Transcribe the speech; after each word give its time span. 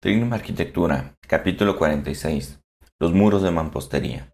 Trignum 0.00 0.32
Arquitectura, 0.32 1.16
capítulo 1.26 1.76
46. 1.76 2.60
Los 3.00 3.12
muros 3.12 3.42
de 3.42 3.50
mampostería. 3.50 4.32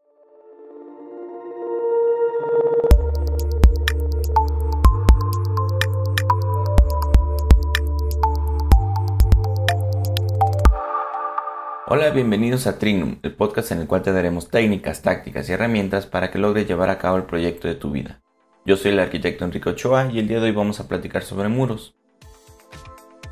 Hola, 11.86 12.10
bienvenidos 12.10 12.66
a 12.66 12.78
Trignum, 12.78 13.20
el 13.22 13.34
podcast 13.34 13.72
en 13.72 13.80
el 13.80 13.86
cual 13.86 14.02
te 14.02 14.12
daremos 14.12 14.50
técnicas, 14.50 15.00
tácticas 15.00 15.48
y 15.48 15.52
herramientas 15.54 16.04
para 16.04 16.30
que 16.30 16.38
logres 16.38 16.68
llevar 16.68 16.90
a 16.90 16.98
cabo 16.98 17.16
el 17.16 17.24
proyecto 17.24 17.68
de 17.68 17.76
tu 17.76 17.90
vida. 17.90 18.20
Yo 18.66 18.76
soy 18.76 18.90
el 18.90 18.98
arquitecto 18.98 19.46
Enrique 19.46 19.70
Ochoa 19.70 20.12
y 20.12 20.18
el 20.18 20.28
día 20.28 20.40
de 20.40 20.48
hoy 20.48 20.52
vamos 20.52 20.80
a 20.80 20.88
platicar 20.88 21.22
sobre 21.22 21.48
muros. 21.48 21.96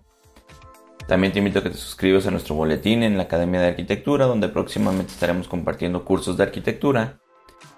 También 1.08 1.32
te 1.32 1.38
invito 1.38 1.60
a 1.60 1.62
que 1.62 1.70
te 1.70 1.78
suscribas 1.78 2.26
a 2.26 2.32
nuestro 2.32 2.55
boletín 2.55 3.04
en 3.04 3.18
la 3.18 3.24
Academia 3.26 3.62
de 3.62 3.68
Arquitectura, 3.68 4.26
donde 4.26 4.50
próximamente 4.50 5.12
estaremos 5.12 5.48
compartiendo 5.48 6.04
cursos 6.04 6.38
de 6.38 6.44
arquitectura. 6.44 7.20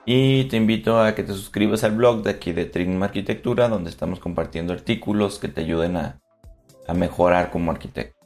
Y 0.06 0.46
te 0.46 0.56
invito 0.56 1.02
a 1.02 1.14
que 1.14 1.24
te 1.24 1.34
suscribas 1.34 1.84
al 1.84 1.98
blog 1.98 2.24
de 2.24 2.30
aquí 2.30 2.54
de 2.54 2.64
Trinum 2.64 3.04
Arquitectura, 3.04 3.68
donde 3.68 3.90
estamos 3.90 4.22
compartiendo 4.22 4.72
artículos 4.72 5.38
que 5.38 5.50
te 5.50 5.60
ayuden 5.60 5.98
a, 5.98 6.22
a 6.88 6.94
mejorar 6.94 7.52
como 7.52 7.72
arquitecto. 7.72 8.18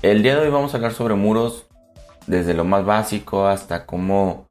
El 0.00 0.22
día 0.22 0.36
de 0.36 0.46
hoy 0.46 0.50
vamos 0.50 0.72
a 0.72 0.78
hablar 0.78 0.94
sobre 0.94 1.16
muros, 1.16 1.66
desde 2.26 2.54
lo 2.54 2.64
más 2.64 2.86
básico 2.86 3.46
hasta 3.46 3.84
cómo 3.84 4.48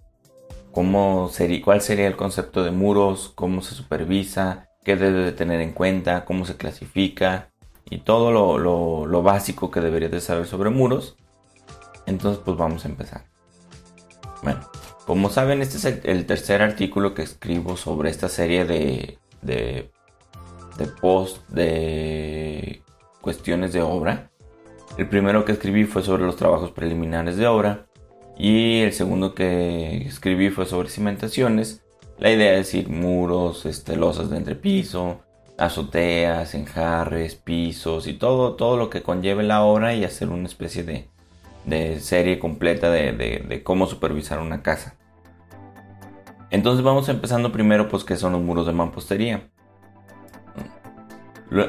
cómo 0.71 1.29
sería, 1.29 1.61
cuál 1.61 1.81
sería 1.81 2.07
el 2.07 2.15
concepto 2.15 2.63
de 2.63 2.71
muros, 2.71 3.31
cómo 3.35 3.61
se 3.61 3.75
supervisa, 3.75 4.69
qué 4.83 4.95
debe 4.95 5.23
de 5.23 5.31
tener 5.31 5.61
en 5.61 5.73
cuenta, 5.73 6.25
cómo 6.25 6.45
se 6.45 6.57
clasifica 6.57 7.51
y 7.89 7.99
todo 7.99 8.31
lo, 8.57 9.23
básico 9.23 9.69
que 9.71 9.81
deberías 9.81 10.11
de 10.11 10.21
saber 10.21 10.47
sobre 10.47 10.69
muros. 10.69 11.17
Entonces 12.05 12.41
pues 12.43 12.57
vamos 12.57 12.85
a 12.85 12.89
empezar. 12.89 13.25
Bueno, 14.43 14.61
como 15.05 15.29
saben 15.29 15.61
este 15.61 15.77
es 15.77 15.85
el, 16.05 16.25
tercer 16.25 16.61
artículo 16.61 17.13
que 17.13 17.21
escribo 17.21 17.77
sobre 17.77 18.09
esta 18.09 18.29
serie 18.29 18.65
de, 18.65 19.19
de, 19.41 19.91
de 20.77 20.91
de 21.49 22.83
cuestiones 23.21 23.73
de 23.73 23.81
obra. 23.81 24.31
El 24.97 25.07
primero 25.07 25.45
que 25.45 25.51
escribí 25.53 25.85
fue 25.85 26.01
sobre 26.01 26.23
los 26.23 26.35
trabajos 26.35 26.71
preliminares 26.71 27.37
de 27.37 27.47
obra 27.47 27.85
y 28.37 28.81
el 28.81 28.93
segundo 28.93 29.35
que 29.35 29.97
escribí 30.07 30.49
fue 30.49 30.65
sobre 30.65 30.89
cimentaciones. 30.89 31.83
La 32.17 32.31
idea 32.31 32.53
es 32.53 32.67
decir 32.67 32.89
muros, 32.89 33.65
este, 33.65 33.95
losas 33.95 34.29
de 34.29 34.37
entrepiso, 34.37 35.21
azoteas, 35.57 36.55
enjarres, 36.55 37.35
pisos 37.35 38.07
y 38.07 38.13
todo, 38.13 38.55
todo 38.55 38.77
lo 38.77 38.89
que 38.89 39.03
conlleve 39.03 39.43
la 39.43 39.63
obra 39.63 39.93
y 39.93 40.03
hacer 40.03 40.29
una 40.29 40.47
especie 40.47 40.83
de, 40.83 41.99
serie 41.99 42.39
completa 42.39 42.89
de, 42.89 43.61
cómo 43.63 43.85
supervisar 43.85 44.39
una 44.39 44.63
casa. 44.63 44.97
Entonces 46.49 46.83
vamos 46.83 47.07
empezando 47.09 47.51
primero 47.51 47.87
pues 47.87 48.03
qué 48.03 48.17
son 48.17 48.33
los 48.33 48.41
muros 48.41 48.65
de 48.65 48.73
mampostería. 48.73 49.49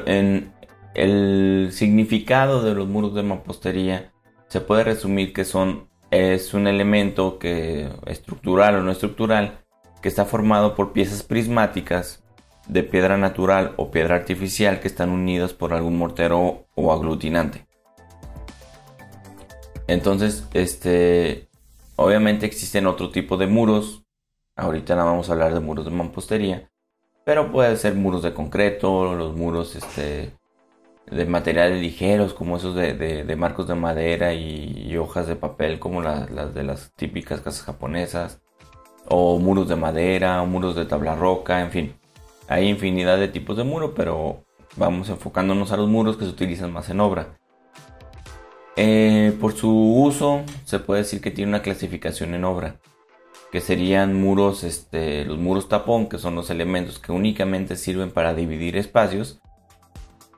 En 0.05 0.51
el 0.93 1.69
significado 1.71 2.63
de 2.63 2.73
los 2.73 2.87
muros 2.87 3.13
de 3.13 3.23
mampostería 3.23 4.11
se 4.47 4.61
puede 4.61 4.83
resumir 4.83 5.33
que 5.33 5.45
son 5.45 5.89
es 6.13 6.53
un 6.53 6.67
elemento 6.67 7.39
que 7.39 7.89
estructural 8.05 8.75
o 8.75 8.83
no 8.83 8.91
estructural 8.91 9.65
que 9.99 10.09
está 10.09 10.25
formado 10.25 10.75
por 10.75 10.93
piezas 10.93 11.23
prismáticas 11.23 12.23
de 12.67 12.83
piedra 12.83 13.17
natural 13.17 13.73
o 13.77 13.89
piedra 13.89 14.15
artificial 14.15 14.79
que 14.79 14.87
están 14.87 15.09
unidas 15.09 15.53
por 15.53 15.73
algún 15.73 15.97
mortero 15.97 16.67
o 16.75 16.93
aglutinante. 16.93 17.65
Entonces, 19.87 20.47
este, 20.53 21.49
obviamente 21.95 22.45
existen 22.45 22.85
otro 22.85 23.09
tipo 23.09 23.35
de 23.37 23.47
muros. 23.47 24.03
Ahorita 24.55 24.95
no 24.95 25.05
vamos 25.05 25.29
a 25.29 25.33
hablar 25.33 25.55
de 25.55 25.61
muros 25.61 25.85
de 25.85 25.91
mampostería, 25.91 26.69
pero 27.25 27.51
puede 27.51 27.75
ser 27.75 27.95
muros 27.95 28.21
de 28.21 28.35
concreto, 28.35 29.15
los 29.15 29.35
muros, 29.35 29.75
este, 29.75 30.31
de 31.09 31.25
materiales 31.25 31.81
ligeros 31.81 32.33
como 32.33 32.57
esos 32.57 32.75
de, 32.75 33.35
marcos 33.37 33.67
de 33.67 33.75
madera 33.75 34.33
y, 34.33 34.95
hojas 34.97 35.27
de 35.27 35.35
papel 35.35 35.79
como 35.79 36.01
las 36.01 36.53
de 36.53 36.63
las 36.63 36.93
típicas 36.95 37.41
casas 37.41 37.63
japonesas 37.63 38.41
o 39.07 39.39
muros 39.39 39.67
de 39.67 39.75
madera 39.75 40.41
o 40.41 40.45
muros 40.45 40.75
de 40.75 40.85
tabla 40.85 41.15
roca, 41.15 41.61
en 41.61 41.71
fin. 41.71 41.95
Hay 42.47 42.67
infinidad 42.67 43.17
de 43.17 43.27
tipos 43.27 43.57
de 43.57 43.63
muro, 43.63 43.93
pero 43.93 44.43
vamos 44.75 45.09
enfocándonos 45.09 45.71
a 45.71 45.77
los 45.77 45.89
muros 45.89 46.17
que 46.17 46.25
se 46.25 46.31
utilizan 46.31 46.71
más 46.71 46.89
en 46.89 46.99
obra. 46.99 47.37
Eh, 48.75 49.35
por 49.39 49.53
su 49.53 49.69
uso 49.71 50.43
se 50.65 50.79
puede 50.79 51.01
decir 51.01 51.21
que 51.21 51.31
tiene 51.31 51.49
una 51.49 51.61
clasificación 51.61 52.33
en 52.33 52.43
obra, 52.43 52.77
que 53.51 53.61
serían 53.61 54.19
muros, 54.19 54.63
este, 54.63 55.25
los 55.25 55.37
muros 55.37 55.69
tapón, 55.69 56.09
que 56.09 56.17
son 56.17 56.35
los 56.35 56.49
elementos 56.49 56.97
que 56.97 57.11
únicamente 57.11 57.75
sirven 57.75 58.11
para 58.11 58.33
dividir 58.33 58.75
espacios 58.77 59.42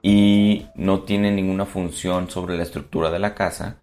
y 0.07 0.67
no 0.75 1.01
tiene 1.01 1.31
ninguna 1.31 1.65
función 1.65 2.29
sobre 2.29 2.55
la 2.55 2.61
estructura 2.61 3.09
de 3.09 3.17
la 3.17 3.33
casa. 3.33 3.81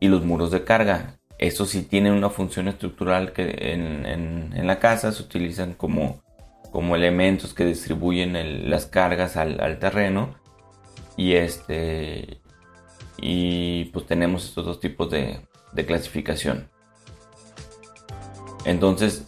Y 0.00 0.08
los 0.08 0.24
muros 0.24 0.50
de 0.50 0.64
carga, 0.64 1.18
eso 1.36 1.66
sí 1.66 1.82
tienen 1.82 2.14
una 2.14 2.30
función 2.30 2.68
estructural 2.68 3.34
que 3.34 3.74
en, 3.74 4.66
la 4.66 4.78
casa 4.78 5.12
se 5.12 5.22
utilizan 5.22 5.74
como, 5.74 6.22
como 6.72 6.96
elementos 6.96 7.52
que 7.52 7.66
distribuyen 7.66 8.70
las 8.70 8.86
cargas 8.86 9.36
al, 9.36 9.78
terreno. 9.78 10.36
Y 11.18 11.34
este 11.34 12.40
y 13.18 13.86
pues 13.92 14.06
tenemos 14.06 14.46
estos 14.46 14.64
dos 14.64 14.80
tipos 14.80 15.10
de 15.10 15.84
clasificación. 15.86 16.70
Entonces, 18.64 19.26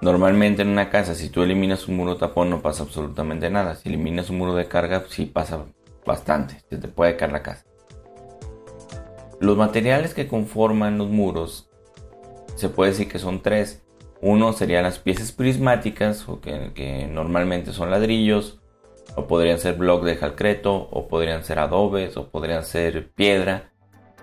Normalmente 0.00 0.62
en 0.62 0.68
una 0.68 0.90
casa, 0.90 1.14
si 1.14 1.30
tú 1.30 1.42
eliminas 1.42 1.88
un 1.88 1.96
muro 1.96 2.16
tapón, 2.16 2.50
no 2.50 2.60
pasa 2.60 2.82
absolutamente 2.82 3.48
nada. 3.50 3.74
Si 3.74 3.88
eliminas 3.88 4.28
un 4.30 4.38
muro 4.38 4.54
de 4.54 4.66
carga, 4.66 5.04
sí 5.08 5.26
pasa 5.26 5.64
bastante. 6.04 6.62
Se 6.68 6.76
te 6.76 6.88
puede 6.88 7.16
caer 7.16 7.32
la 7.32 7.42
casa. 7.42 7.64
Los 9.40 9.56
materiales 9.56 10.14
que 10.14 10.28
conforman 10.28 10.98
los 10.98 11.08
muros, 11.08 11.70
se 12.56 12.68
puede 12.68 12.90
decir 12.90 13.08
que 13.08 13.18
son 13.18 13.42
tres. 13.42 13.82
Uno 14.20 14.52
serían 14.52 14.84
las 14.84 14.98
piezas 14.98 15.32
prismáticas, 15.32 16.26
que, 16.42 17.08
normalmente 17.10 17.72
son 17.72 17.90
ladrillos, 17.90 18.60
o 19.16 19.26
podrían 19.26 19.58
ser 19.58 19.74
bloques 19.74 20.06
de 20.06 20.16
jalcreto, 20.16 20.74
o 20.74 21.08
podrían 21.08 21.44
ser 21.44 21.58
adobes, 21.58 22.16
o 22.16 22.28
podrían 22.28 22.64
ser 22.64 23.10
piedra. 23.12 23.70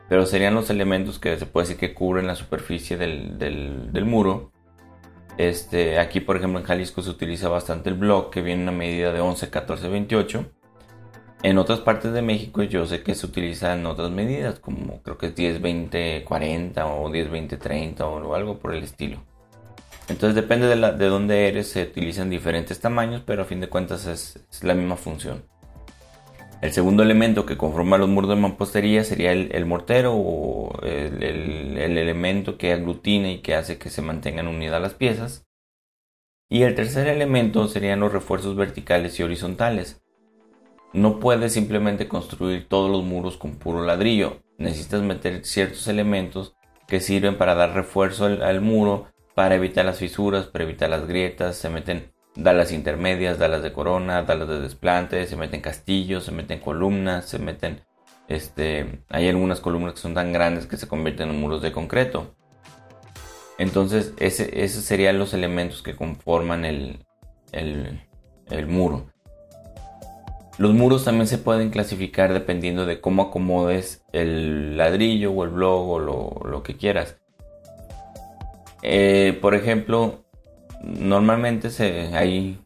Pero 0.09 0.25
serían 0.25 0.55
los 0.55 0.69
elementos 0.69 1.19
que 1.19 1.37
se 1.37 1.45
puede 1.45 1.67
decir 1.67 1.79
que 1.79 1.93
cubren 1.93 2.27
la 2.27 2.35
superficie 2.35 2.97
del, 2.97 3.37
del 3.37 4.05
muro 4.05 4.50
este, 5.37 5.99
aquí, 5.99 6.19
por 6.19 6.37
ejemplo, 6.37 6.59
en 6.59 6.65
Jalisco 6.65 7.01
se 7.01 7.09
utiliza 7.09 7.49
bastante 7.49 7.89
el 7.89 7.95
block 7.95 8.31
que 8.33 8.41
viene 8.41 8.63
en 8.63 8.69
una 8.69 8.77
medida 8.77 9.11
de 9.11 9.19
11, 9.19 9.49
14, 9.49 9.87
28. 9.87 10.45
En 11.43 11.57
otras 11.57 11.79
partes 11.79 12.13
de 12.13 12.21
México 12.21 12.61
yo 12.61 12.85
sé 12.85 13.01
que 13.01 13.15
se 13.15 13.25
utilizan 13.25 13.85
otras 13.87 14.11
medidas, 14.11 14.59
como 14.59 15.01
creo 15.01 15.17
que 15.17 15.27
es 15.27 15.35
10, 15.35 15.61
20, 15.61 16.23
40 16.23 16.85
o 16.85 17.11
10, 17.11 17.31
20, 17.31 17.57
30 17.57 18.05
o 18.05 18.35
algo 18.35 18.59
por 18.59 18.75
el 18.75 18.83
estilo. 18.83 19.23
Entonces 20.07 20.35
depende 20.35 20.67
de, 20.67 20.75
la, 20.75 20.91
de 20.91 21.07
dónde 21.07 21.47
eres, 21.47 21.69
se 21.69 21.83
utilizan 21.83 22.29
diferentes 22.29 22.79
tamaños, 22.79 23.23
pero 23.25 23.41
a 23.41 23.45
fin 23.45 23.59
de 23.59 23.69
cuentas 23.69 24.05
es 24.05 24.63
la 24.63 24.75
misma 24.75 24.97
función. 24.97 25.43
El 26.61 26.73
segundo 26.73 27.01
elemento 27.01 27.47
que 27.47 27.57
conforma 27.57 27.97
los 27.97 28.07
muros 28.07 28.29
de 28.29 28.35
mampostería 28.35 29.03
sería 29.03 29.31
el, 29.31 29.65
mortero 29.65 30.13
o 30.13 30.79
el, 30.83 31.23
elemento 31.77 32.59
que 32.59 32.71
aglutina 32.71 33.31
y 33.31 33.39
que 33.39 33.55
hace 33.55 33.79
que 33.79 33.89
se 33.89 34.03
mantengan 34.03 34.47
unidas 34.47 34.79
las 34.79 34.93
piezas. 34.93 35.47
Y 36.49 36.61
el 36.61 36.75
tercer 36.75 37.07
elemento 37.07 37.67
serían 37.67 37.99
los 37.99 38.13
refuerzos 38.13 38.55
verticales 38.55 39.19
y 39.19 39.23
horizontales. 39.23 40.03
No 40.93 41.19
puedes 41.19 41.53
simplemente 41.53 42.07
construir 42.07 42.67
todos 42.67 42.91
los 42.91 43.03
muros 43.03 43.37
con 43.37 43.55
puro 43.55 43.83
ladrillo. 43.83 44.43
Necesitas 44.59 45.01
meter 45.01 45.43
ciertos 45.45 45.87
elementos 45.87 46.53
que 46.87 46.99
sirven 46.99 47.39
para 47.39 47.55
dar 47.55 47.73
refuerzo 47.73 48.25
al 48.25 48.61
muro, 48.61 49.07
para 49.33 49.55
evitar 49.55 49.85
las 49.85 49.97
fisuras, 49.97 50.45
para 50.45 50.65
evitar 50.65 50.91
las 50.91 51.07
grietas. 51.07 51.55
Se 51.55 51.69
meten 51.69 52.11
dalas 52.35 52.71
intermedias, 52.71 53.39
dalas 53.39 53.63
de 53.63 53.73
corona, 53.73 54.23
dalas 54.23 54.47
de 54.47 54.59
desplante, 54.59 55.25
se 55.27 55.35
meten 55.35 55.61
castillos, 55.61 56.25
se 56.25 56.31
meten 56.31 56.59
columnas, 56.59 57.25
se 57.25 57.39
meten, 57.39 57.81
este, 58.27 59.03
hay 59.09 59.27
algunas 59.27 59.59
columnas 59.59 59.93
que 59.93 59.99
son 59.99 60.13
tan 60.13 60.31
grandes 60.31 60.65
que 60.65 60.77
se 60.77 60.87
convierten 60.87 61.29
en 61.29 61.39
muros 61.39 61.61
de 61.61 61.71
concreto. 61.71 62.35
Entonces, 63.57 64.13
ese, 64.17 64.63
esos 64.63 64.83
serían 64.83 65.19
los 65.19 65.33
elementos 65.33 65.83
que 65.83 65.95
conforman 65.95 66.65
el, 66.65 67.05
el, 67.51 68.01
el 68.49 68.67
muro. 68.67 69.07
Los 70.57 70.73
muros 70.73 71.05
también 71.05 71.27
se 71.27 71.37
pueden 71.37 71.69
clasificar 71.69 72.33
dependiendo 72.33 72.85
de 72.85 73.01
cómo 73.01 73.23
acomodes 73.23 74.03
el 74.11 74.77
ladrillo 74.77 75.31
o 75.31 75.43
el 75.43 75.49
blog 75.49 75.89
o 75.89 75.99
lo, 75.99 76.49
lo 76.49 76.63
que 76.63 76.77
quieras. 76.77 77.17
Eh, 78.81 79.37
por 79.41 79.55
ejemplo, 79.55 80.23
normalmente 80.83 81.69
hay 82.13 82.59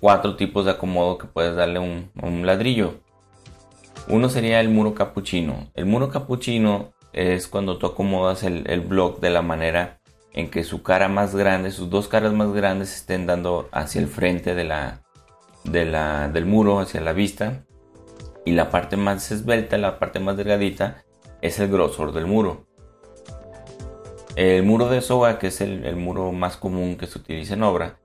cuatro 0.00 0.36
tipos 0.36 0.64
de 0.64 0.72
acomodo 0.72 1.18
que 1.18 1.26
puedes 1.26 1.54
darle 1.54 1.78
un, 1.78 2.10
un 2.20 2.46
ladrillo. 2.46 3.00
Uno 4.08 4.28
sería 4.28 4.60
el 4.60 4.68
muro 4.68 4.94
capuchino. 4.94 5.70
El 5.74 5.86
muro 5.86 6.08
capuchino 6.08 6.92
es 7.12 7.46
cuando 7.46 7.78
tú 7.78 7.86
acomodas 7.86 8.42
el, 8.42 8.68
el 8.68 8.80
block 8.80 9.20
de 9.20 9.30
la 9.30 9.42
manera 9.42 10.00
en 10.34 10.50
que 10.50 10.64
su 10.64 10.82
cara 10.82 11.08
más 11.08 11.34
grande, 11.34 11.70
sus 11.70 11.90
dos 11.90 12.08
caras 12.08 12.32
más 12.32 12.52
grandes 12.52 12.94
estén 12.94 13.26
dando 13.26 13.68
hacia 13.72 14.00
el 14.00 14.08
frente 14.08 14.54
de 14.54 14.64
la, 14.64 15.02
del 15.64 16.46
muro, 16.46 16.80
hacia 16.80 17.00
la 17.00 17.12
vista. 17.12 17.64
Y 18.44 18.52
la 18.52 18.70
parte 18.70 18.96
más 18.96 19.30
esbelta, 19.30 19.78
la 19.78 19.98
parte 19.98 20.18
más 20.18 20.36
delgadita, 20.36 21.04
es 21.42 21.58
el 21.60 21.68
grosor 21.70 22.12
del 22.12 22.26
muro. 22.26 22.66
El 24.36 24.62
muro 24.62 24.88
de 24.88 25.00
soga, 25.00 25.38
que 25.38 25.48
es 25.48 25.60
el, 25.60 25.96
muro 25.96 26.32
más 26.32 26.56
común 26.56 26.96
que 26.96 27.06
se 27.06 27.18
utiliza 27.18 27.54
en 27.54 27.62
obra, 27.62 27.98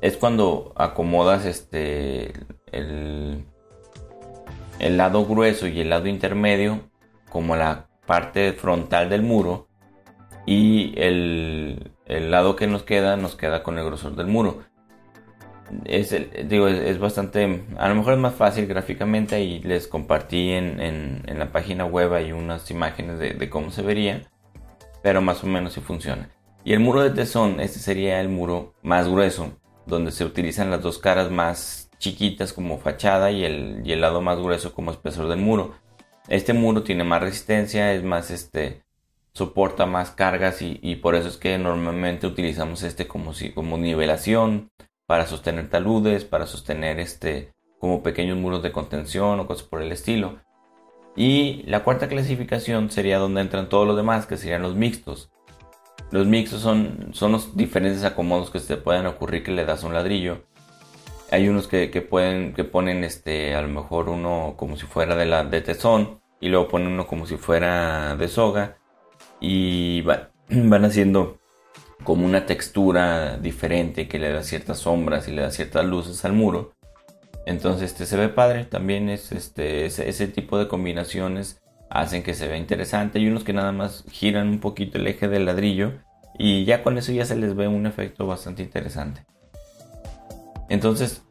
es 0.00 0.16
cuando 0.16 0.72
acomodas 0.76 1.44
este, 1.44 2.32
el, 2.72 3.44
el 4.78 4.96
lado 4.96 5.24
grueso 5.26 5.66
y 5.66 5.80
el 5.80 5.90
lado 5.90 6.06
intermedio 6.06 6.90
como 7.28 7.56
la 7.56 7.88
parte 8.06 8.52
frontal 8.52 9.08
del 9.08 9.22
muro 9.22 9.68
y 10.46 10.94
el, 10.96 11.90
lado 12.06 12.56
que 12.56 12.66
nos 12.66 12.82
queda 12.82 13.16
nos 13.16 13.34
queda 13.34 13.62
con 13.62 13.78
el 13.78 13.84
grosor 13.84 14.14
del 14.16 14.26
muro. 14.26 14.62
Es, 15.86 16.14
digo, 16.48 16.68
es, 16.68 16.98
bastante, 16.98 17.64
a 17.78 17.88
lo 17.88 17.94
mejor 17.94 18.12
es 18.12 18.18
más 18.18 18.34
fácil 18.34 18.66
gráficamente 18.66 19.40
y 19.42 19.60
les 19.60 19.88
compartí 19.88 20.50
en, 20.50 21.22
la 21.26 21.50
página 21.50 21.86
web 21.86 22.12
hay 22.12 22.32
unas 22.32 22.70
imágenes 22.70 23.18
de, 23.18 23.50
cómo 23.50 23.70
se 23.70 23.82
vería, 23.82 24.22
pero 25.04 25.20
más 25.20 25.44
o 25.44 25.46
menos 25.46 25.74
si 25.74 25.82
funciona. 25.82 26.30
Y 26.64 26.72
el 26.72 26.80
muro 26.80 27.02
de 27.02 27.10
tesón, 27.10 27.60
este 27.60 27.78
sería 27.78 28.22
el 28.22 28.30
muro 28.30 28.72
más 28.82 29.06
grueso, 29.06 29.52
donde 29.84 30.10
se 30.10 30.24
utilizan 30.24 30.70
las 30.70 30.80
dos 30.80 30.98
caras 30.98 31.30
más 31.30 31.90
chiquitas 31.98 32.54
como 32.54 32.78
fachada 32.78 33.30
y 33.30 33.44
el, 33.44 33.82
y 33.84 33.92
el 33.92 34.00
lado 34.00 34.22
más 34.22 34.38
grueso 34.38 34.72
como 34.72 34.90
espesor 34.90 35.28
del 35.28 35.40
muro. 35.40 35.74
Este 36.28 36.54
muro 36.54 36.84
tiene 36.84 37.04
más 37.04 37.20
resistencia, 37.20 37.92
es 37.92 38.02
más 38.02 38.30
este, 38.30 38.82
soporta 39.34 39.84
más 39.84 40.10
cargas 40.10 40.62
y, 40.62 40.96
por 40.96 41.16
eso 41.16 41.28
es 41.28 41.36
que 41.36 41.58
normalmente 41.58 42.26
utilizamos 42.26 42.82
este 42.82 43.06
como, 43.06 43.34
si, 43.34 43.52
como 43.52 43.76
nivelación 43.76 44.70
para 45.04 45.26
sostener 45.26 45.68
taludes, 45.68 46.24
para 46.24 46.46
sostener 46.46 46.98
este 46.98 47.52
como 47.78 48.02
pequeños 48.02 48.38
muros 48.38 48.62
de 48.62 48.72
contención 48.72 49.38
o 49.38 49.46
cosas 49.46 49.66
por 49.68 49.82
el 49.82 49.92
estilo. 49.92 50.38
Y 51.16 51.62
la 51.66 51.84
cuarta 51.84 52.08
clasificación 52.08 52.90
sería 52.90 53.18
donde 53.18 53.40
entran 53.40 53.68
todos 53.68 53.86
los 53.86 53.96
demás, 53.96 54.26
que 54.26 54.36
serían 54.36 54.62
los 54.62 54.74
mixtos. 54.74 55.30
Los 56.10 56.26
mixtos 56.26 56.60
son, 56.60 57.10
son 57.12 57.32
los 57.32 57.56
diferentes 57.56 58.04
acomodos 58.04 58.50
que 58.50 58.60
se 58.60 58.76
pueden 58.76 59.06
ocurrir 59.06 59.42
que 59.42 59.52
le 59.52 59.64
das 59.64 59.84
un 59.84 59.94
ladrillo. 59.94 60.44
Hay 61.30 61.48
unos 61.48 61.66
que, 61.66 61.88
pueden, 62.08 62.52
que 62.54 62.64
ponen 62.64 63.02
este, 63.02 63.54
a 63.54 63.62
lo 63.62 63.68
mejor 63.68 64.08
uno 64.08 64.54
como 64.56 64.76
si 64.76 64.86
fuera 64.86 65.16
de, 65.16 65.26
la, 65.26 65.44
de 65.44 65.60
tesón 65.60 66.20
y 66.40 66.48
luego 66.48 66.68
ponen 66.68 66.88
uno 66.88 67.06
como 67.06 67.26
si 67.26 67.36
fuera 67.36 68.14
de 68.16 68.28
soga 68.28 68.76
y 69.40 70.02
van, 70.02 70.84
haciendo 70.84 71.38
como 72.04 72.26
una 72.26 72.46
textura 72.46 73.38
diferente 73.38 74.08
que 74.08 74.18
le 74.18 74.30
da 74.30 74.42
ciertas 74.42 74.78
sombras 74.78 75.26
y 75.26 75.32
le 75.32 75.42
da 75.42 75.50
ciertas 75.50 75.84
luces 75.84 76.24
al 76.24 76.34
muro. 76.34 76.74
Entonces 77.46 77.92
este 77.92 78.06
se 78.06 78.16
ve 78.16 78.28
padre, 78.28 78.64
también 78.64 79.08
es 79.08 79.32
este 79.32 79.86
ese, 79.86 80.28
tipo 80.28 80.58
de 80.58 80.68
combinaciones 80.68 81.60
hacen 81.90 82.22
que 82.22 82.34
se 82.34 82.48
vea 82.48 82.56
interesante. 82.56 83.18
Hay 83.18 83.28
unos 83.28 83.44
que 83.44 83.52
nada 83.52 83.72
más 83.72 84.04
giran 84.10 84.48
un 84.48 84.60
poquito 84.60 84.98
el 84.98 85.06
eje 85.06 85.28
del 85.28 85.44
ladrillo 85.44 85.92
y 86.38 86.64
ya 86.64 86.82
con 86.82 86.98
eso 86.98 87.12
ya 87.12 87.24
se 87.24 87.36
les 87.36 87.54
ve 87.54 87.68
un 87.68 87.86
efecto 87.86 88.26
bastante 88.26 88.62
interesante. 88.62 89.26
Entonces, 90.68 91.22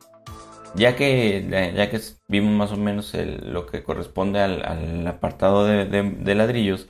ya 0.76 0.96
que, 0.96 1.74
ya 1.76 1.90
que 1.90 2.00
vimos 2.28 2.54
más 2.54 2.72
o 2.72 2.78
menos 2.78 3.14
lo 3.14 3.66
que 3.66 3.84
corresponde 3.84 4.40
al, 4.40 5.06
apartado 5.08 5.66
de, 5.66 6.36
ladrillos, 6.36 6.90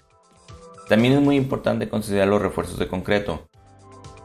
también 0.88 1.14
es 1.14 1.22
muy 1.22 1.38
importante 1.38 1.90
considerar 1.90 2.28
los 2.28 2.42
refuerzos 2.42 2.78
de 2.78 2.88
concreto. 2.88 3.48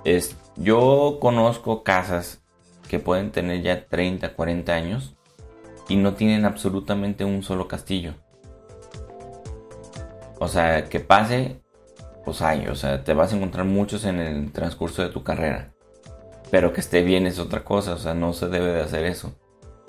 Es, 0.04 0.36
yo 0.56 1.18
conozco 1.20 1.82
casas 1.82 2.42
que 2.88 2.98
pueden 2.98 3.30
tener 3.30 3.62
ya 3.62 3.86
30, 3.86 4.34
40 4.34 4.72
años 4.72 5.14
y 5.88 5.96
no 5.96 6.14
tienen 6.14 6.44
absolutamente 6.44 7.24
un 7.24 7.42
solo 7.42 7.68
castillo. 7.68 8.14
O 10.40 10.48
sea, 10.48 10.84
que 10.84 11.00
pase, 11.00 11.60
pues 12.24 12.42
hay, 12.42 12.66
o 12.68 12.74
sea, 12.74 13.04
te 13.04 13.14
vas 13.14 13.32
a 13.32 13.36
encontrar 13.36 13.66
muchos 13.66 14.04
en 14.04 14.20
el 14.20 14.52
transcurso 14.52 15.02
de 15.02 15.08
tu 15.08 15.22
carrera. 15.22 15.72
Pero 16.50 16.72
que 16.72 16.80
esté 16.80 17.02
bien 17.02 17.26
es 17.26 17.38
otra 17.38 17.64
cosa, 17.64 17.94
o 17.94 17.98
sea, 17.98 18.14
no 18.14 18.32
se 18.32 18.48
debe 18.48 18.72
de 18.72 18.82
hacer 18.82 19.04
eso. 19.04 19.34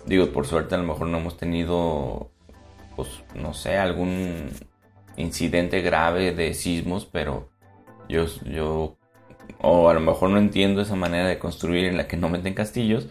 Digo, 0.05 0.31
por 0.31 0.47
suerte 0.47 0.75
a 0.75 0.77
lo 0.77 0.85
mejor 0.85 1.07
no 1.07 1.19
hemos 1.19 1.37
tenido, 1.37 2.31
pues, 2.95 3.09
no 3.35 3.53
sé, 3.53 3.77
algún 3.77 4.49
incidente 5.17 5.81
grave 5.81 6.33
de 6.33 6.53
sismos, 6.53 7.05
pero 7.05 7.49
yo, 8.07 8.25
yo, 8.45 8.97
o 9.61 9.89
a 9.89 9.93
lo 9.93 9.99
mejor 9.99 10.29
no 10.29 10.37
entiendo 10.37 10.81
esa 10.81 10.95
manera 10.95 11.27
de 11.27 11.39
construir 11.39 11.85
en 11.85 11.97
la 11.97 12.07
que 12.07 12.17
no 12.17 12.29
meten 12.29 12.53
castillos, 12.53 13.09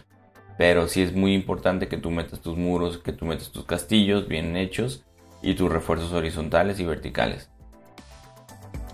pero 0.56 0.88
sí 0.88 1.02
es 1.02 1.14
muy 1.14 1.34
importante 1.34 1.88
que 1.88 1.98
tú 1.98 2.10
metas 2.10 2.40
tus 2.40 2.56
muros, 2.56 2.98
que 2.98 3.12
tú 3.12 3.26
metas 3.26 3.50
tus 3.50 3.64
castillos 3.64 4.28
bien 4.28 4.56
hechos 4.56 5.04
y 5.42 5.54
tus 5.54 5.70
refuerzos 5.70 6.12
horizontales 6.12 6.80
y 6.80 6.84
verticales. 6.84 7.50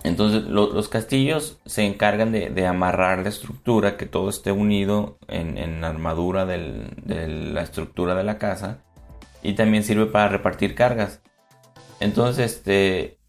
Entonces 0.03 0.43
los 0.43 0.87
castillos 0.87 1.59
se 1.65 1.83
encargan 1.83 2.31
de, 2.31 2.67
amarrar 2.67 3.23
la 3.23 3.29
estructura, 3.29 3.97
que 3.97 4.05
todo 4.05 4.29
esté 4.29 4.51
unido 4.51 5.17
en, 5.27 5.81
la 5.81 5.87
armadura 5.87 6.45
de 6.45 7.27
la 7.27 7.61
estructura 7.63 8.13
de 8.13 8.23
la 8.23 8.37
casa 8.37 8.83
y 9.41 9.53
también 9.53 9.83
sirve 9.83 10.05
para 10.05 10.29
repartir 10.29 10.75
cargas. 10.75 11.21
Entonces, 11.99 12.53
este, 12.53 13.19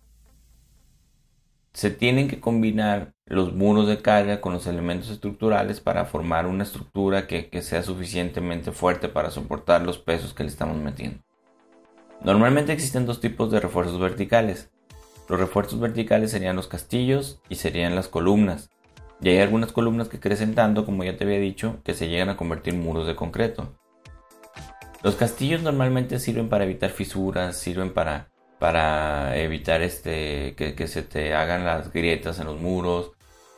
se 1.73 1.90
tienen 1.90 2.28
que 2.28 2.40
combinar 2.40 3.15
los 3.26 3.52
muros 3.52 3.88
de 3.88 4.00
carga 4.00 4.40
con 4.40 4.52
los 4.52 4.67
elementos 4.69 5.11
estructurales 5.11 5.81
para 5.81 6.05
formar 6.05 6.46
una 6.46 6.62
estructura 6.62 7.26
que, 7.26 7.50
sea 7.61 7.82
suficientemente 7.82 8.70
fuerte 8.70 9.08
para 9.08 9.31
soportar 9.31 9.82
los 9.82 9.99
pesos 9.99 10.32
que 10.32 10.44
le 10.44 10.49
estamos 10.49 10.76
metiendo. 10.76 11.19
Normalmente 12.23 12.73
existen 12.73 13.05
dos 13.05 13.20
tipos 13.20 13.50
de 13.50 13.61
refuerzos 13.61 13.99
verticales. 13.99 14.70
Los 15.28 15.40
refuerzos 15.40 15.81
verticales 15.81 16.31
serían 16.31 16.55
los 16.55 16.69
castillos 16.69 17.40
y 17.49 17.56
serían 17.56 17.96
las 17.96 18.06
columnas. 18.06 18.70
Y 19.20 19.31
hay 19.31 19.38
algunas 19.38 19.73
columnas 19.73 20.08
que 20.08 20.20
crecen 20.20 20.55
tanto, 20.55 20.87
como 20.87 21.02
ya 21.02 21.17
te 21.17 21.25
había 21.25 21.40
dicho, 21.40 21.81
que 21.82 21.94
se 21.94 22.08
llegan 22.08 22.28
a 22.28 22.37
convertir 22.37 22.75
en 22.75 22.83
muros 22.83 23.09
de 23.09 23.16
concreto. 23.16 23.76
Los 25.02 25.16
castillos 25.16 25.62
normalmente 25.62 26.21
sirven 26.21 26.49
para 26.49 26.64
evitar 26.64 26.90
fisuras, 26.90 27.56
sirven 27.56 27.92
para 27.92 28.28
para 28.59 29.37
evitar 29.37 29.83
este 29.83 30.54
que, 30.54 30.88
se 30.88 31.02
te 31.02 31.35
hagan 31.35 31.64
las 31.64 31.92
grietas 31.92 32.38
en 32.38 32.47
los 32.47 32.61
muros 32.61 33.12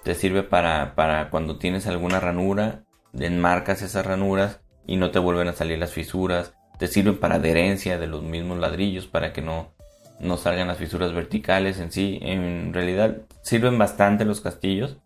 te 0.08 0.14
sirve 0.14 0.42
para, 0.42 0.94
para 0.94 1.28
cuando 1.28 1.58
tienes 1.58 1.86
alguna 1.86 2.18
ranura 2.18 2.80
enmarcas 3.12 3.82
esas 3.82 4.06
ranuras 4.06 4.58
y 4.86 4.96
no 4.96 5.10
te 5.10 5.18
vuelven 5.18 5.48
a 5.48 5.52
salir 5.52 5.78
las 5.78 5.92
fisuras. 5.92 6.54
Te 6.78 6.86
sirven 6.86 7.18
para 7.18 7.34
adherencia 7.34 7.98
de 7.98 8.06
los 8.06 8.22
mismos 8.22 8.58
ladrillos 8.58 9.06
para 9.06 9.34
que 9.34 9.42
no 9.42 9.74
no 10.18 10.38
salgan 10.38 10.68
las 10.68 10.78
fisuras 10.78 11.12
verticales 11.12 11.78
en 11.78 11.92
sí. 11.92 12.18
En 12.22 12.72
realidad 12.72 13.18
sirven 13.42 13.76
bastante 13.76 14.24
los 14.24 14.40
castillos. 14.40 14.96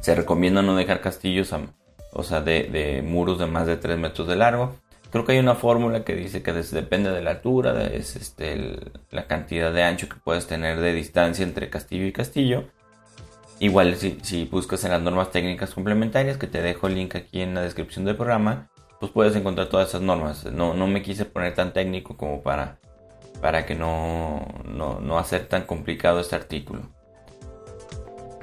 Se 0.00 0.14
recomienda 0.14 0.62
no 0.62 0.76
dejar 0.76 1.00
castillos 1.00 1.52
o 2.12 2.22
sea 2.22 2.40
de, 2.40 2.68
de 2.70 3.02
muros 3.02 3.40
de 3.40 3.46
más 3.46 3.66
de 3.66 3.78
3 3.78 3.98
metros 3.98 4.28
de 4.28 4.36
largo. 4.36 4.76
Creo 5.10 5.24
que 5.24 5.32
hay 5.32 5.40
una 5.40 5.56
fórmula 5.56 6.04
que 6.04 6.14
dice 6.14 6.40
que 6.40 6.52
depende 6.52 7.10
de 7.10 7.20
la 7.20 7.32
altura, 7.32 7.84
es 7.86 8.14
este, 8.14 8.78
la 9.10 9.26
cantidad 9.26 9.72
de 9.72 9.82
ancho 9.82 10.08
que 10.08 10.20
puedes 10.22 10.46
tener 10.46 10.80
de 10.80 10.92
distancia 10.92 11.42
entre 11.42 11.68
castillo 11.68 12.06
y 12.06 12.12
castillo. 12.12 12.68
Igual 13.64 13.96
si, 13.96 14.44
buscas 14.44 14.84
en 14.84 14.90
las 14.90 15.00
normas 15.00 15.30
técnicas 15.30 15.72
complementarias, 15.72 16.36
que 16.36 16.46
te 16.46 16.60
dejo 16.60 16.86
el 16.86 16.96
link 16.96 17.16
aquí 17.16 17.40
en 17.40 17.54
la 17.54 17.62
descripción 17.62 18.04
del 18.04 18.14
programa, 18.14 18.68
pues 19.00 19.10
puedes 19.10 19.34
encontrar 19.36 19.70
todas 19.70 19.88
esas 19.88 20.02
normas. 20.02 20.44
No, 20.52 20.74
no 20.74 20.86
me 20.86 21.00
quise 21.00 21.24
poner 21.24 21.54
tan 21.54 21.72
técnico 21.72 22.14
como 22.18 22.42
para, 22.42 22.78
para 23.40 23.64
que 23.64 23.74
no, 23.74 24.46
no, 24.66 25.00
no 25.00 25.18
hacer 25.18 25.46
tan 25.46 25.62
complicado 25.62 26.20
este 26.20 26.36
artículo. 26.36 26.82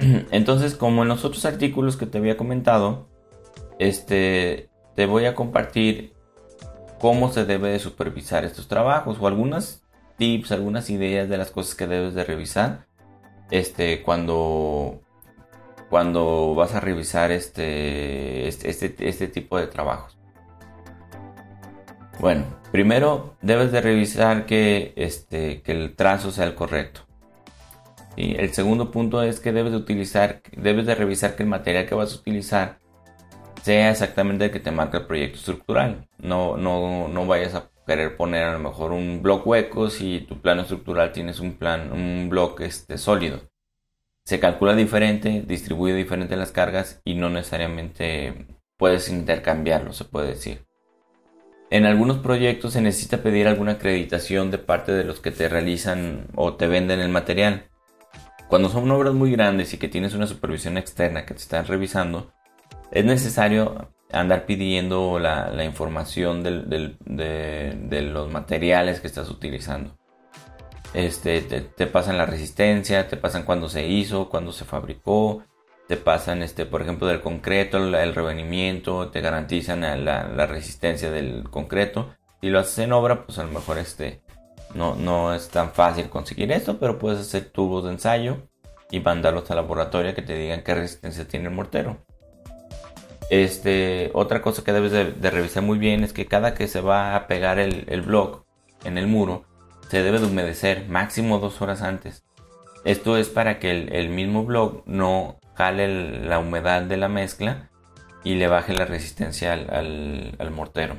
Entonces, 0.32 0.74
como 0.74 1.02
en 1.02 1.08
los 1.08 1.24
otros 1.24 1.44
artículos 1.44 1.96
que 1.96 2.06
te 2.06 2.18
había 2.18 2.36
comentado, 2.36 3.06
este, 3.78 4.70
te 4.96 5.06
voy 5.06 5.26
a 5.26 5.36
compartir 5.36 6.14
cómo 6.98 7.30
se 7.30 7.44
debe 7.44 7.68
de 7.68 7.78
supervisar 7.78 8.44
estos 8.44 8.66
trabajos 8.66 9.18
o 9.20 9.28
algunas 9.28 9.84
tips, 10.16 10.50
algunas 10.50 10.90
ideas 10.90 11.28
de 11.28 11.38
las 11.38 11.52
cosas 11.52 11.76
que 11.76 11.86
debes 11.86 12.14
de 12.14 12.24
revisar 12.24 12.86
este, 13.52 14.02
cuando, 14.02 15.02
cuando 15.92 16.54
vas 16.54 16.74
a 16.74 16.80
revisar 16.80 17.30
este, 17.32 18.48
este, 18.48 18.70
este, 18.70 18.94
este 19.10 19.28
tipo 19.28 19.58
de 19.58 19.66
trabajos. 19.66 20.16
Bueno, 22.18 22.46
primero 22.70 23.36
debes 23.42 23.72
de 23.72 23.82
revisar 23.82 24.46
que, 24.46 24.94
este, 24.96 25.60
que 25.60 25.72
el 25.72 25.94
trazo 25.94 26.30
sea 26.30 26.46
el 26.46 26.54
correcto. 26.54 27.02
Y 28.16 28.40
el 28.40 28.54
segundo 28.54 28.90
punto 28.90 29.22
es 29.22 29.38
que 29.38 29.52
debes 29.52 29.72
de 29.72 29.76
utilizar, 29.76 30.40
debes 30.56 30.86
de 30.86 30.94
revisar 30.94 31.36
que 31.36 31.42
el 31.42 31.50
material 31.50 31.84
que 31.84 31.94
vas 31.94 32.14
a 32.14 32.20
utilizar 32.20 32.78
sea 33.60 33.90
exactamente 33.90 34.46
el 34.46 34.50
que 34.50 34.60
te 34.60 34.70
marca 34.70 34.96
el 34.96 35.06
proyecto 35.06 35.40
estructural. 35.40 36.08
No, 36.16 36.56
no, 36.56 37.06
no 37.08 37.26
vayas 37.26 37.54
a 37.54 37.68
querer 37.86 38.16
poner 38.16 38.44
a 38.44 38.54
lo 38.54 38.60
mejor 38.60 38.92
un 38.92 39.20
bloque 39.20 39.46
hueco 39.46 39.90
si 39.90 40.20
tu 40.20 40.40
plano 40.40 40.62
estructural 40.62 41.12
tienes 41.12 41.38
un 41.38 41.58
plan, 41.58 41.92
un 41.92 42.30
bloque 42.30 42.64
este, 42.64 42.96
sólido. 42.96 43.51
Se 44.24 44.38
calcula 44.38 44.74
diferente, 44.76 45.42
distribuye 45.46 45.94
diferente 45.94 46.36
las 46.36 46.52
cargas 46.52 47.00
y 47.04 47.14
no 47.14 47.28
necesariamente 47.28 48.46
puedes 48.76 49.08
intercambiarlo, 49.08 49.92
se 49.92 50.04
puede 50.04 50.28
decir. 50.28 50.64
En 51.70 51.86
algunos 51.86 52.18
proyectos 52.18 52.74
se 52.74 52.82
necesita 52.82 53.22
pedir 53.22 53.48
alguna 53.48 53.72
acreditación 53.72 54.50
de 54.50 54.58
parte 54.58 54.92
de 54.92 55.04
los 55.04 55.20
que 55.20 55.30
te 55.30 55.48
realizan 55.48 56.26
o 56.34 56.54
te 56.54 56.66
venden 56.66 57.00
el 57.00 57.08
material. 57.08 57.70
Cuando 58.48 58.68
son 58.68 58.90
obras 58.90 59.14
muy 59.14 59.32
grandes 59.32 59.72
y 59.72 59.78
que 59.78 59.88
tienes 59.88 60.14
una 60.14 60.26
supervisión 60.26 60.76
externa 60.76 61.24
que 61.24 61.34
te 61.34 61.40
están 61.40 61.66
revisando, 61.66 62.32
es 62.90 63.04
necesario 63.04 63.90
andar 64.12 64.44
pidiendo 64.44 65.18
la, 65.18 65.64
información 65.64 66.42
de, 66.42 68.02
los 68.02 68.30
materiales 68.30 69.00
que 69.00 69.06
estás 69.06 69.30
utilizando. 69.30 69.96
Este, 70.94 71.40
te, 71.40 71.86
pasan 71.86 72.18
la 72.18 72.26
resistencia, 72.26 73.08
te 73.08 73.16
pasan 73.16 73.44
cuándo 73.44 73.68
se 73.68 73.86
hizo, 73.86 74.28
cuándo 74.28 74.52
se 74.52 74.64
fabricó, 74.64 75.42
te 75.88 75.96
pasan, 75.96 76.42
este, 76.42 76.66
por 76.66 76.82
ejemplo, 76.82 77.06
del 77.06 77.20
concreto, 77.20 77.78
el 77.78 78.14
revenimiento, 78.14 79.08
te 79.08 79.20
garantizan 79.20 79.80
la, 80.04 80.46
resistencia 80.46 81.10
del 81.10 81.48
concreto. 81.50 82.14
Si 82.40 82.50
lo 82.50 82.58
haces 82.58 82.80
en 82.80 82.92
obra, 82.92 83.24
pues 83.24 83.38
a 83.38 83.44
lo 83.44 83.52
mejor 83.52 83.78
este, 83.78 84.20
no, 84.74 84.94
no 84.94 85.32
es 85.34 85.48
tan 85.48 85.72
fácil 85.72 86.10
conseguir 86.10 86.52
esto, 86.52 86.78
pero 86.78 86.98
puedes 86.98 87.20
hacer 87.20 87.46
tubos 87.46 87.84
de 87.84 87.92
ensayo 87.92 88.38
y 88.90 89.00
mandarlos 89.00 89.50
al 89.50 89.56
laboratorio 89.56 90.14
que 90.14 90.22
te 90.22 90.36
digan 90.36 90.62
qué 90.62 90.74
resistencia 90.74 91.26
tiene 91.26 91.48
el 91.48 91.54
mortero. 91.54 92.04
Este, 93.30 94.10
otra 94.12 94.42
cosa 94.42 94.62
que 94.62 94.74
debes 94.74 94.92
de, 94.92 95.30
revisar 95.30 95.62
muy 95.62 95.78
bien 95.78 96.04
es 96.04 96.12
que 96.12 96.26
cada 96.26 96.52
que 96.52 96.68
se 96.68 96.82
va 96.82 97.16
a 97.16 97.26
pegar 97.28 97.58
el, 97.58 97.86
el 97.88 98.02
block 98.02 98.44
en 98.84 98.98
el 98.98 99.06
muro, 99.06 99.46
se 99.92 100.02
debe 100.02 100.20
de 100.20 100.24
humedecer 100.24 100.88
máximo 100.88 101.38
dos 101.38 101.60
horas 101.60 101.82
antes. 101.82 102.24
Esto 102.82 103.18
es 103.18 103.28
para 103.28 103.58
que 103.58 103.70
el, 103.70 104.08
mismo 104.08 104.42
block 104.42 104.86
no 104.86 105.36
jale 105.54 106.18
la 106.26 106.38
humedad 106.38 106.80
de 106.80 106.96
la 106.96 107.08
mezcla 107.08 107.68
y 108.24 108.36
le 108.36 108.46
baje 108.46 108.72
la 108.72 108.86
resistencia 108.86 109.52
al, 109.52 110.50
mortero. 110.50 110.94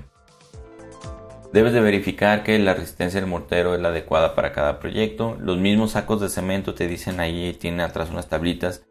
Debes 1.52 1.74
de 1.74 1.82
verificar 1.82 2.44
que 2.44 2.60
la 2.60 2.76
resistencia 2.76 3.20
del 3.20 3.28
mortero 3.28 3.74
es 3.74 3.82
la 3.82 3.90
adecuada 3.90 4.36
para 4.36 4.52
cada 4.52 4.78
proyecto. 4.78 5.38
Los 5.40 5.58
mismos 5.58 5.94
sacos 5.94 6.22
de 6.22 6.30
cemento 6.30 6.76
te 6.76 6.88
dicen 6.88 7.20
ahí, 7.20 7.58
tiene 7.60 7.82
atrás 7.82 8.12
unas 8.12 8.30
tablitas 8.30 8.84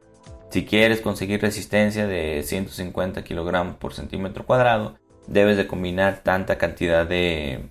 si 0.52 0.66
quieres 0.66 1.00
conseguir 1.00 1.40
resistencia 1.40 2.06
de 2.06 2.42
150 2.42 3.24
kilogramos 3.24 3.76
por 3.76 3.94
centímetro 3.94 4.44
cuadrado, 4.44 4.98
debes 5.26 5.56
de 5.56 5.66
combinar 5.66 6.20
tanta 6.22 6.58
cantidad 6.58 7.06
de, 7.06 7.68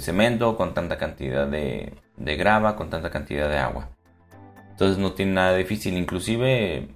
cemento 0.00 0.56
con 0.56 0.74
tanta 0.74 0.98
cantidad 0.98 1.46
de, 1.46 1.92
grava, 2.16 2.76
con 2.76 2.90
tanta 2.90 3.10
cantidad 3.10 3.48
de 3.48 3.58
agua. 3.58 3.90
Entonces 4.70 4.98
no 4.98 5.12
tiene 5.12 5.32
nada 5.32 5.56
difícil, 5.56 5.96
inclusive 5.96 6.88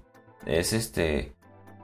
es 0.47 0.73
este 0.73 1.33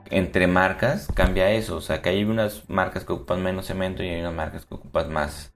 entre 0.09 0.45
marcas 0.45 1.07
cambia 1.13 1.51
eso, 1.51 1.77
o 1.77 1.81
sea 1.81 2.01
que 2.01 2.09
hay 2.09 2.23
unas 2.25 2.69
marcas 2.69 3.05
que 3.05 3.13
ocupan 3.13 3.41
menos 3.41 3.67
cemento 3.67 4.03
y 4.03 4.09
hay 4.09 4.19
unas 4.19 4.33
marcas 4.33 4.65
que 4.65 4.75
ocupan 4.75 5.11
más, 5.13 5.53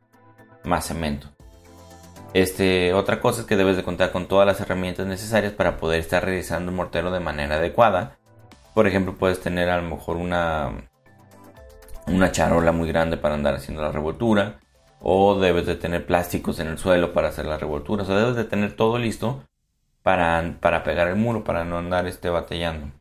más 0.64 0.88
cemento. 0.88 1.28
Este, 2.34 2.94
otra 2.94 3.20
cosa 3.22 3.42
es 3.42 3.48
que 3.48 3.56
debes 3.56 3.78
de 3.78 3.84
contar 3.84 4.12
con 4.12 4.28
todas 4.28 4.46
las 4.46 4.60
herramientas 4.62 5.08
necesarias 5.08 5.54
para 5.54 5.78
poder 5.78 6.00
estar 6.00 6.24
realizando 6.24 6.72
el 6.72 6.78
mortero 6.78 7.12
de 7.12 7.20
manera 7.20 7.56
adecuada. 7.56 8.18
Por 8.74 8.88
ejemplo, 8.88 9.16
puedes 9.18 9.40
tener 9.40 9.70
a 9.70 9.78
lo 9.78 9.90
mejor 9.90 10.18
una, 10.18 10.90
una 12.08 12.32
charola 12.32 12.72
muy 12.72 12.88
grande 12.88 13.18
para 13.18 13.36
andar 13.36 13.56
haciendo 13.56 13.82
la 13.82 13.92
revoltura. 13.92 14.60
O 15.00 15.40
debes 15.40 15.66
de 15.66 15.76
tener 15.76 16.06
plásticos 16.06 16.60
en 16.60 16.68
el 16.68 16.78
suelo 16.78 17.14
para 17.14 17.30
hacer 17.30 17.46
la 17.46 17.58
revoltura. 17.58 18.04
O 18.04 18.08
debes 18.08 18.36
de 18.36 18.46
tener 18.46 18.76
todo 18.76 18.98
listo 18.98 19.44
para, 20.04 20.58
para 20.62 20.84
pegar 20.84 21.08
el 21.08 21.16
muro, 21.16 21.44
para 21.44 21.66
no 21.66 21.78
andar 21.78 22.08
este, 22.08 22.30
batallando. 22.30 22.92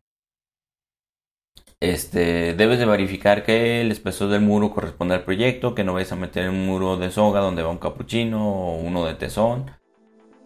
Este, 1.81 2.55
debes 2.55 2.79
de 2.79 2.87
verificar 2.87 3.45
que 3.45 3.83
el 3.83 3.91
espesor 3.91 4.31
del 4.31 4.41
muro 4.41 4.71
corresponde 4.71 5.15
al 5.15 5.25
proyecto, 5.25 5.75
que 5.75 5.85
no 5.85 5.93
vayas 5.93 6.13
a 6.13 6.17
meter 6.17 6.49
un 6.49 6.65
muro 6.65 6.97
de 6.97 7.11
soga 7.11 7.41
donde 7.41 7.63
va 7.63 7.69
un 7.69 7.79
capuchino 7.79 8.49
o 8.49 8.77
uno 8.77 9.05
de 9.05 9.15
tesón. 9.15 9.71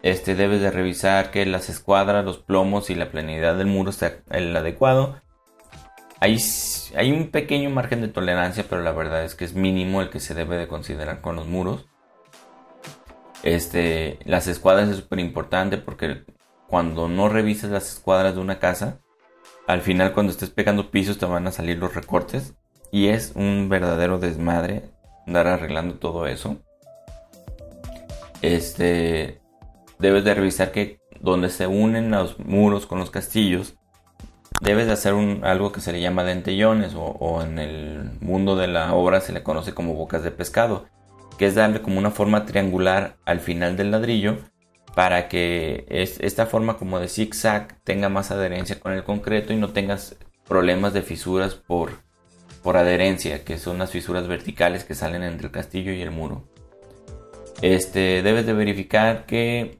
Este, 0.01 0.35
debes 0.35 0.61
de 0.61 0.69
revisar 0.69 1.31
que 1.31 1.45
las 1.45 1.69
escuadras, 1.69 2.25
los 2.25 2.39
plomos 2.39 2.89
y 2.89 2.95
la 2.95 3.09
planidad 3.09 3.55
del 3.55 3.67
muro 3.67 3.93
sea 3.93 4.17
el 4.29 4.55
adecuado. 4.55 5.21
Hay, 6.21 6.37
hay 6.95 7.11
un 7.11 7.31
pequeño 7.31 7.69
margen 7.69 8.01
de 8.01 8.09
tolerancia, 8.09 8.65
pero 8.69 8.81
la 8.81 8.91
verdad 8.91 9.23
es 9.23 9.35
que 9.35 9.45
es 9.45 9.53
mínimo 9.53 10.01
el 10.01 10.09
que 10.09 10.19
se 10.19 10.33
debe 10.33 10.57
de 10.57 10.67
considerar 10.67 11.21
con 11.21 11.35
los 11.35 11.47
muros. 11.47 11.87
Este, 13.43 14.19
las 14.25 14.47
escuadras 14.47 14.89
es 14.89 14.97
súper 14.97 15.19
importante 15.19 15.77
porque 15.77 16.25
cuando 16.67 17.07
no 17.07 17.29
revisas 17.29 17.71
las 17.71 17.93
escuadras 17.93 18.35
de 18.35 18.41
una 18.41 18.59
casa, 18.59 18.99
al 19.65 19.81
final 19.81 20.13
cuando 20.13 20.31
estés 20.31 20.49
pegando 20.49 20.91
pisos 20.91 21.17
te 21.17 21.25
van 21.25 21.47
a 21.47 21.51
salir 21.51 21.77
los 21.77 21.95
recortes 21.95 22.53
y 22.91 23.07
es 23.07 23.33
un 23.35 23.69
verdadero 23.69 24.19
desmadre 24.19 24.89
andar 25.25 25.47
arreglando 25.47 25.95
todo 25.95 26.27
eso. 26.27 26.57
Este 28.41 29.39
debes 29.99 30.23
de 30.23 30.33
revisar 30.33 30.71
que 30.71 30.99
donde 31.21 31.49
se 31.49 31.67
unen 31.67 32.11
los 32.11 32.39
muros 32.39 32.85
con 32.85 32.99
los 32.99 33.11
castillos 33.11 33.75
debes 34.59 34.87
de 34.87 34.93
hacer 34.93 35.13
un, 35.13 35.41
algo 35.43 35.71
que 35.71 35.81
se 35.81 35.91
le 35.91 36.01
llama 36.01 36.23
dentellones 36.23 36.93
o, 36.95 37.41
en 37.41 37.59
el 37.59 38.11
mundo 38.21 38.55
de 38.55 38.67
la 38.67 38.93
obra 38.93 39.21
se 39.21 39.33
le 39.33 39.43
conoce 39.43 39.73
como 39.73 39.93
bocas 39.93 40.23
de 40.23 40.31
pescado, 40.31 40.85
que 41.37 41.47
es 41.47 41.55
darle 41.55 41.81
como 41.81 41.99
una 41.99 42.11
forma 42.11 42.45
triangular 42.45 43.17
al 43.25 43.39
final 43.39 43.77
del 43.77 43.91
ladrillo 43.91 44.37
para 44.95 45.29
que 45.29 45.85
esta 45.89 46.45
forma 46.45 46.77
como 46.77 46.99
de 46.99 47.07
zigzag 47.07 47.81
tenga 47.83 48.09
más 48.09 48.31
adherencia 48.31 48.79
con 48.79 48.91
el 48.91 49.03
concreto 49.03 49.53
y 49.53 49.55
no 49.55 49.69
tengas 49.69 50.17
problemas 50.47 50.93
de 50.93 51.03
fisuras 51.03 51.55
por, 51.55 51.91
por 52.63 52.75
adherencia, 52.75 53.45
que 53.45 53.57
son 53.57 53.77
las 53.77 53.91
fisuras 53.91 54.27
verticales 54.27 54.83
que 54.83 54.95
salen 54.95 55.23
entre 55.23 55.47
el 55.47 55.53
castillo 55.53 55.93
y 55.93 56.01
el 56.01 56.11
muro. 56.11 56.43
Este, 57.61 58.21
debes 58.23 58.45
de 58.45 58.53
verificar 58.53 59.25
que 59.25 59.79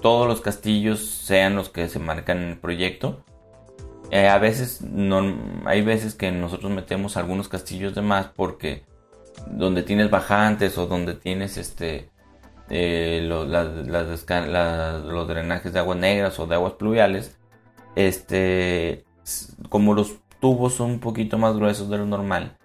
todos 0.00 0.26
los 0.26 0.40
castillos 0.40 1.04
sean 1.06 1.56
los 1.56 1.68
que 1.68 1.88
se 1.88 1.98
marcan 1.98 2.38
en 2.38 2.48
el 2.50 2.58
proyecto. 2.58 3.24
Eh, 4.10 4.28
a 4.28 4.38
veces 4.38 4.80
no, 4.82 5.22
hay 5.66 5.82
veces 5.82 6.14
que 6.14 6.32
nosotros 6.32 6.72
metemos 6.72 7.16
algunos 7.16 7.48
castillos 7.48 7.94
de 7.94 8.02
más 8.02 8.26
porque 8.26 8.84
donde 9.50 9.82
tienes 9.82 10.10
bajantes 10.10 10.78
o 10.78 10.86
donde 10.86 11.14
tienes 11.14 11.58
este 11.58 12.10
eh, 12.70 13.20
los, 13.22 13.48
los 13.48 15.28
drenajes 15.28 15.72
de 15.72 15.78
aguas 15.78 15.98
negras 15.98 16.38
o 16.38 16.46
de 16.46 16.54
aguas 16.54 16.74
pluviales, 16.74 17.38
este, 17.96 19.04
como 19.68 19.94
los 19.94 20.16
tubos 20.40 20.74
son 20.74 20.92
un 20.92 21.00
poquito 21.00 21.38
más 21.38 21.56
gruesos 21.56 21.88
de 21.88 21.98
lo 21.98 22.06
normal, 22.06 22.56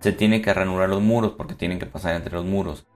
se 0.00 0.12
tiene 0.12 0.42
que 0.42 0.54
ranurar 0.54 0.88
los 0.88 1.02
muros 1.02 1.32
porque 1.36 1.54
tienen 1.54 1.78
que 1.78 1.86
pasar 1.86 2.14
entre 2.14 2.34
los 2.34 2.44
muros. 2.44 2.86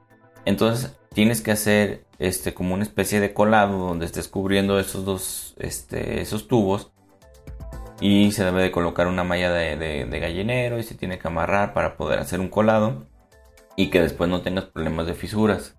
Entonces 0.45 0.97
tienes 1.13 1.41
que 1.41 1.53
hacer 1.53 2.07
este 2.19 2.55
como 2.55 2.75
una 2.75 2.85
especie 2.85 3.21
de 3.21 3.35
colado 3.35 3.79
donde 3.79 4.07
estés 4.07 4.29
cubriendo 4.29 4.79
esos 4.79 5.05
dos 5.05 5.55
este, 5.59 6.21
esos 6.21 6.49
tubos 6.49 6.92
y 8.03 8.33
se 8.33 8.45
debe 8.45 8.63
de 8.63 8.73
colocar 8.73 9.07
una 9.07 9.23
malla 9.23 9.53
de, 9.53 10.19
gallinero 10.21 10.81
y 10.81 10.83
se 10.83 10.97
tiene 10.97 11.21
que 11.21 11.29
amarrar 11.29 11.73
para 11.73 11.97
poder 11.97 12.19
hacer 12.19 12.41
un 12.41 12.49
colado 12.49 13.07
y 13.77 13.91
que 13.91 14.01
después 14.03 14.29
no 14.29 14.43
tengas 14.43 14.65
problemas 14.65 15.07
de 15.07 15.15
fisuras. 15.15 15.79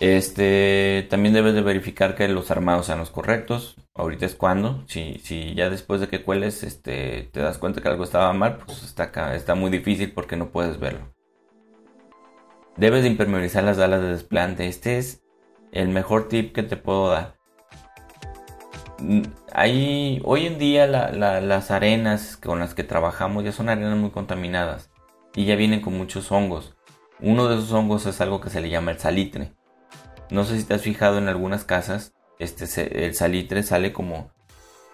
Este, 0.00 1.06
también 1.08 1.32
debes 1.32 1.54
de 1.54 1.62
verificar 1.62 2.16
que 2.16 2.26
los 2.26 2.50
armados 2.50 2.86
sean 2.86 2.98
los 2.98 3.10
correctos. 3.10 3.76
Ahorita 3.94 4.26
es 4.26 4.34
cuando, 4.34 4.82
si, 4.88 5.20
si 5.20 5.54
ya 5.54 5.70
después 5.70 6.00
de 6.00 6.08
que 6.08 6.24
cueles 6.24 6.64
este, 6.64 7.30
te 7.32 7.38
das 7.38 7.58
cuenta 7.58 7.80
que 7.80 7.88
algo 7.88 8.02
estaba 8.02 8.32
mal, 8.32 8.56
pues 8.56 8.82
está, 8.82 9.36
está 9.36 9.54
muy 9.54 9.70
difícil 9.70 10.10
porque 10.10 10.36
no 10.36 10.50
puedes 10.50 10.80
verlo. 10.80 11.14
Debes 12.76 13.02
de 13.04 13.10
impermeabilizar 13.10 13.62
las 13.62 13.78
alas 13.78 14.02
de 14.02 14.08
desplante. 14.08 14.66
Este 14.66 14.98
es 14.98 15.22
el 15.70 15.88
mejor 15.90 16.28
tip 16.28 16.52
que 16.52 16.64
te 16.64 16.76
puedo 16.76 17.10
dar. 17.10 17.39
Hoy 20.24 20.46
en 20.46 20.58
día 20.58 20.86
las 20.86 21.70
arenas 21.70 22.36
con 22.36 22.60
las 22.60 22.74
que 22.74 22.84
trabajamos 22.84 23.44
ya 23.44 23.52
son 23.52 23.68
arenas 23.68 23.96
muy 23.96 24.10
contaminadas 24.10 24.90
y 25.34 25.44
ya 25.44 25.56
vienen 25.56 25.80
con 25.80 25.96
muchos 25.96 26.30
hongos. 26.32 26.76
Uno 27.20 27.48
de 27.48 27.56
esos 27.56 27.72
hongos 27.72 28.06
es 28.06 28.20
algo 28.20 28.40
que 28.40 28.50
se 28.50 28.60
le 28.60 28.70
llama 28.70 28.92
el 28.92 28.98
salitre. 28.98 29.52
No 30.30 30.44
sé 30.44 30.58
si 30.58 30.64
te 30.64 30.74
has 30.74 30.82
fijado 30.82 31.18
en 31.18 31.28
algunas 31.28 31.64
casas, 31.64 32.14
este, 32.38 33.04
el 33.04 33.14
salitre 33.14 33.62
sale 33.62 33.92
como, 33.92 34.30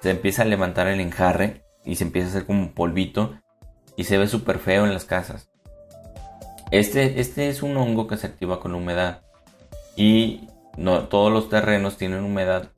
se 0.00 0.10
empieza 0.10 0.42
a 0.42 0.46
levantar 0.46 0.88
el 0.88 1.00
enjarre 1.00 1.62
y 1.84 1.96
se 1.96 2.04
empieza 2.04 2.28
a 2.28 2.30
hacer 2.30 2.46
como 2.46 2.60
un 2.60 2.72
polvito 2.72 3.38
y 3.96 4.04
se 4.04 4.18
ve 4.18 4.26
súper 4.26 4.58
feo 4.58 4.84
en 4.84 4.92
las 4.92 5.04
casas. 5.04 5.50
Este, 6.70 7.20
este 7.20 7.48
es 7.48 7.62
un 7.62 7.76
hongo 7.76 8.08
que 8.08 8.16
se 8.16 8.26
activa 8.26 8.60
con 8.60 8.74
humedad 8.74 9.22
y 9.94 10.48
todos 11.08 11.32
los 11.32 11.48
terrenos 11.48 11.96
tienen 11.96 12.24
humedad 12.24 12.70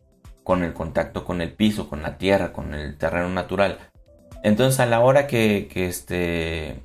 con 0.49 0.65
el 0.65 0.73
contacto 0.73 1.27
con 1.27 1.43
el 1.43 1.53
piso, 1.53 1.91
con 1.91 2.01
la 2.01 2.17
tierra, 2.17 2.55
con 2.55 2.73
el 2.73 2.97
terreno 2.97 3.29
natural. 3.29 3.77
Entonces 4.43 4.81
a 4.81 4.87
la 4.87 5.01
hora 5.01 5.27
que, 5.27 5.69
que 5.71 5.87
este, 5.87 6.81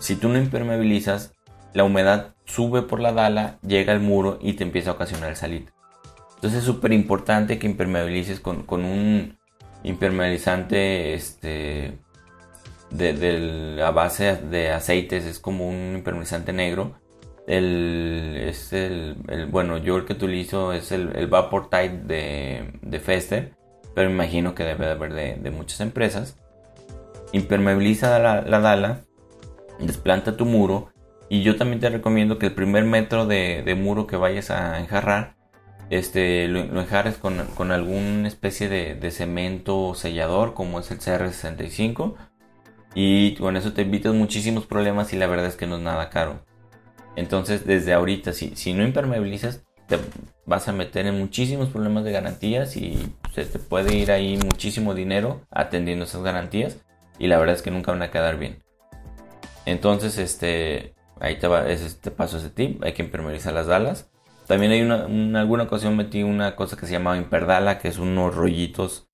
si 0.00 0.16
tú 0.16 0.30
no 0.30 0.38
impermeabilizas, 0.38 1.34
la 1.74 1.84
humedad 1.84 2.36
sube 2.46 2.80
por 2.80 2.98
la 2.98 3.12
dala, 3.12 3.58
llega 3.60 3.92
al 3.92 4.00
muro 4.00 4.38
y 4.40 4.54
te 4.54 4.64
empieza 4.64 4.92
a 4.92 4.94
ocasionar 4.94 5.36
salida. 5.36 5.70
Entonces 6.36 6.60
es 6.60 6.64
súper 6.64 6.94
importante 6.94 7.58
que 7.58 7.66
impermeabilices 7.66 8.40
con, 8.40 8.64
un 8.70 9.36
impermeabilizante 9.82 11.12
este, 11.12 11.98
de, 12.88 13.82
a 13.84 13.90
base 13.90 14.36
de 14.36 14.70
aceites, 14.70 15.26
es 15.26 15.38
como 15.38 15.68
un 15.68 15.96
impermeabilizante 15.96 16.54
negro. 16.54 16.94
El, 17.46 18.36
es 18.40 18.72
el, 18.72 19.16
bueno, 19.50 19.78
yo 19.78 19.96
el 19.96 20.04
que 20.04 20.12
utilizo 20.12 20.72
es 20.72 20.92
el, 20.92 21.16
el 21.16 21.26
Vapor 21.26 21.68
Tide 21.68 22.02
de, 22.04 22.78
de 22.82 23.00
Fester, 23.00 23.54
pero 23.94 24.08
me 24.08 24.14
imagino 24.14 24.54
que 24.54 24.64
debe 24.64 24.86
de 24.86 24.92
haber 24.92 25.12
de, 25.12 25.50
muchas 25.50 25.80
empresas. 25.80 26.36
Impermeabiliza 27.32 28.18
la, 28.18 28.42
la 28.42 28.60
dala, 28.60 29.00
desplanta 29.80 30.36
tu 30.36 30.44
muro 30.44 30.90
y 31.32 31.44
yo 31.44 31.54
también 31.54 31.78
te 31.78 31.88
recomiendo 31.88 32.38
que 32.38 32.46
el 32.46 32.54
primer 32.54 32.84
metro 32.84 33.24
de, 33.24 33.62
muro 33.80 34.08
que 34.08 34.16
vayas 34.16 34.50
a 34.50 34.80
enjarrar, 34.80 35.36
este, 35.88 36.48
lo, 36.48 36.58
enjarres 36.58 37.18
con, 37.18 37.70
alguna 37.70 38.26
especie 38.26 38.68
de, 38.68 39.10
cemento 39.12 39.94
sellador 39.94 40.54
como 40.54 40.80
es 40.80 40.90
el 40.90 40.98
CR65. 40.98 42.16
Y 42.96 43.36
con 43.36 43.56
eso 43.56 43.72
te 43.72 43.82
evitas 43.82 44.12
muchísimos 44.12 44.66
problemas 44.66 45.12
y 45.12 45.16
la 45.16 45.28
verdad 45.28 45.46
es 45.46 45.54
que 45.54 45.68
no 45.68 45.76
es 45.76 45.82
nada 45.82 46.10
caro. 46.10 46.44
Entonces 47.16 47.66
desde 47.66 47.92
ahorita, 47.92 48.32
si, 48.32 48.56
si 48.56 48.72
no 48.72 48.84
impermeabilizas, 48.84 49.62
te 49.86 49.98
vas 50.46 50.68
a 50.68 50.72
meter 50.72 51.06
en 51.06 51.18
muchísimos 51.18 51.68
problemas 51.68 52.04
de 52.04 52.12
garantías 52.12 52.76
y 52.76 53.14
se 53.34 53.44
te 53.44 53.58
puede 53.58 53.94
ir 53.96 54.12
ahí 54.12 54.36
muchísimo 54.36 54.94
dinero 54.94 55.40
atendiendo 55.50 56.04
esas 56.04 56.22
garantías 56.22 56.78
y 57.18 57.26
la 57.26 57.38
verdad 57.38 57.56
es 57.56 57.62
que 57.62 57.70
nunca 57.70 57.92
van 57.92 58.02
a 58.02 58.10
quedar 58.10 58.38
bien. 58.38 58.62
Entonces, 59.66 60.16
este, 60.18 60.94
Ahí 61.20 61.38
te, 61.38 61.46
va, 61.46 61.66
te 61.66 62.10
paso 62.10 62.38
ese 62.38 62.50
tip. 62.50 62.82
Hay 62.82 62.94
que 62.94 63.02
impermeabilizar 63.02 63.52
las 63.52 63.66
dalas. 63.66 64.10
También 64.46 64.72
hay 64.72 64.80
una, 64.80 65.04
en 65.04 65.36
alguna 65.36 65.64
ocasión 65.64 65.96
metí 65.96 66.22
una 66.22 66.56
cosa 66.56 66.76
que 66.76 66.86
se 66.86 66.92
llama 66.92 67.16
imperdala, 67.18 67.78
que 67.78 67.88
es 67.88 67.98
unos 67.98 68.34
rollitos 68.34 69.08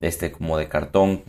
este, 0.00 0.32
como 0.32 0.56
de 0.56 0.68
cartón 0.68 1.24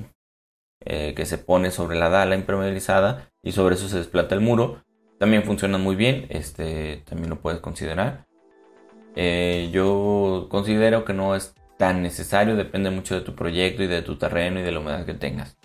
eh, 0.85 1.13
que 1.15 1.25
se 1.25 1.39
pone 1.39 1.71
sobre 1.71 1.97
la 1.97 2.09
dala 2.09 2.35
impermeabilizada 2.35 3.31
y 3.43 3.51
sobre 3.51 3.75
eso 3.75 3.89
se 3.89 3.97
desplata 3.97 4.35
el 4.35 4.41
muro. 4.41 4.83
También 5.19 5.43
funciona 5.43 5.77
muy 5.77 5.95
bien, 5.95 6.25
este, 6.29 7.03
también 7.05 7.29
lo 7.29 7.39
puedes 7.39 7.59
considerar. 7.59 8.25
Eh, 9.15 9.69
yo 9.71 10.47
considero 10.49 11.05
que 11.05 11.13
no 11.13 11.35
es 11.35 11.53
tan 11.77 12.01
necesario, 12.01 12.55
depende 12.55 12.89
mucho 12.89 13.15
de 13.15 13.21
tu 13.21 13.35
proyecto 13.35 13.83
y 13.83 13.87
de 13.87 14.01
tu 14.01 14.17
terreno 14.17 14.59
y 14.59 14.63
de 14.63 14.71
la 14.71 14.79
humedad 14.79 15.05
que 15.05 15.13
tengas. 15.13 15.57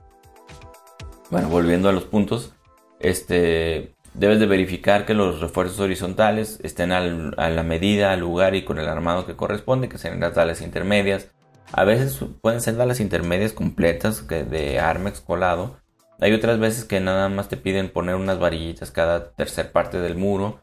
Bueno, 1.31 1.49
volviendo 1.49 1.89
a 1.89 1.93
los 1.93 2.05
puntos, 2.05 2.53
este, 3.01 3.95
Debes 4.15 4.39
de 4.39 4.47
verificar 4.47 5.07
que 5.07 5.15
los 5.15 5.41
refuerzos 5.41 5.81
horizontales 5.81 6.61
estén 6.63 6.93
a 6.93 7.01
la 7.01 7.63
medida, 7.65 8.13
al 8.13 8.21
lugar 8.21 8.55
y 8.55 8.65
con 8.65 8.79
el 8.79 8.87
armado 8.87 9.27
que 9.27 9.35
corresponde, 9.35 9.89
que 9.89 9.99
sean 9.99 10.21
las 10.21 10.37
dalas 10.37 10.63
intermedias. 10.63 11.33
A 11.73 11.83
veces 11.83 12.21
pueden 12.41 12.61
ser 12.61 12.77
dalas 12.77 13.01
intermedias 13.01 13.53
completas 13.53 14.29
de 14.29 14.79
Armex 14.79 15.21
colado. 15.21 15.79
Hay 16.25 16.33
otras 16.33 16.59
veces 16.59 16.87
que 16.87 17.01
nada 17.01 17.29
más 17.29 17.51
te 17.51 17.59
piden 17.59 17.91
poner 17.91 18.15
unas 18.15 18.39
varillitas 18.39 18.91
cada 18.91 19.33
tercer 19.33 19.73
parte 19.73 20.01
del 20.01 20.17
muro. 20.17 20.59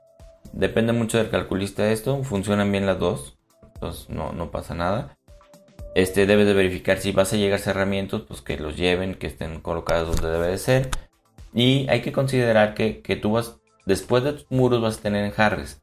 Depende 0.53 0.91
mucho 0.91 1.19
del 1.19 1.29
calculista 1.29 1.91
esto. 1.91 2.23
Funcionan 2.23 2.71
bien 2.71 2.87
las 2.87 2.97
dos. 2.97 3.37
Entonces 3.75 4.09
no, 4.09 4.33
no 4.33 4.49
pasa 4.49 4.73
nada. 4.73 5.19
Este 5.93 6.25
debes 6.25 6.47
de 6.47 6.55
verificar 6.55 6.97
si 6.97 7.11
vas 7.11 7.31
a 7.31 7.35
llegar 7.35 7.59
cerramientos, 7.59 8.23
pues 8.27 8.41
que 8.41 8.57
los 8.57 8.75
lleven, 8.75 9.13
que 9.13 9.27
estén 9.27 9.59
colocados 9.59 10.15
donde 10.15 10.31
debe 10.35 10.47
de 10.47 10.57
ser. 10.57 10.89
Y 11.53 11.87
hay 11.89 12.01
que 12.01 12.11
considerar 12.11 12.73
que, 12.73 13.19
tú 13.21 13.33
vas, 13.33 13.59
después 13.85 14.23
de 14.23 14.33
tus 14.33 14.47
muros 14.49 14.81
vas 14.81 14.97
a 14.97 15.01
tener 15.03 15.23
enjarres. 15.25 15.79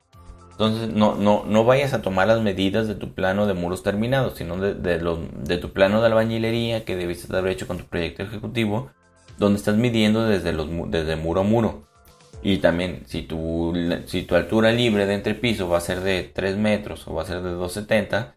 Entonces 0.51 0.89
no, 0.89 1.15
no, 1.15 1.45
no 1.47 1.65
vayas 1.65 1.95
a 1.95 2.03
tomar 2.03 2.27
las 2.27 2.43
medidas 2.43 2.89
de 2.89 2.97
tu 2.97 3.15
plano 3.15 3.47
de 3.47 3.55
muros 3.55 3.85
terminados, 3.85 4.39
sino 4.39 4.57
de, 4.57 4.75
de, 4.75 5.59
tu 5.59 5.73
plano 5.73 6.01
de 6.01 6.09
albañilería 6.09 6.85
que 6.85 6.97
debiste 6.97 7.33
haber 7.37 7.53
hecho 7.53 7.69
con 7.69 7.79
tu 7.79 7.85
proyecto 7.85 8.25
ejecutivo, 8.25 8.91
donde 9.39 9.59
estás 9.59 9.77
midiendo 9.77 10.27
desde, 10.27 10.53
desde 10.89 11.17
muro 11.17 11.41
a 11.41 11.45
muro. 11.45 11.89
Y 12.43 12.59
también 12.59 13.03
si 13.07 13.23
tu, 13.23 13.73
si 14.07 14.23
tu 14.23 14.35
altura 14.35 14.71
libre 14.71 15.07
de 15.07 15.15
entrepiso 15.15 15.69
va 15.69 15.79
a 15.79 15.83
ser 15.83 16.01
de 16.01 16.23
3 16.23 16.57
metros 16.57 17.07
o 17.09 17.15
va 17.15 17.23
a 17.23 17.27
ser 17.27 17.43
de 17.43 17.51
2,70, 17.51 18.35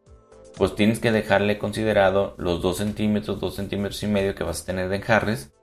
pues 0.58 0.76
tienes 0.76 1.00
que 1.00 1.12
dejarle 1.12 1.58
considerado 1.58 2.36
los 2.38 2.62
2 2.62 2.78
centímetros, 2.78 3.40
2 3.40 3.56
centímetros 3.56 4.02
y 4.04 4.08
medio 4.08 4.36
que 4.36 4.44
vas 4.44 4.62
a 4.62 4.66
tener 4.66 4.90
de 4.90 4.98
enjarres 4.98 5.54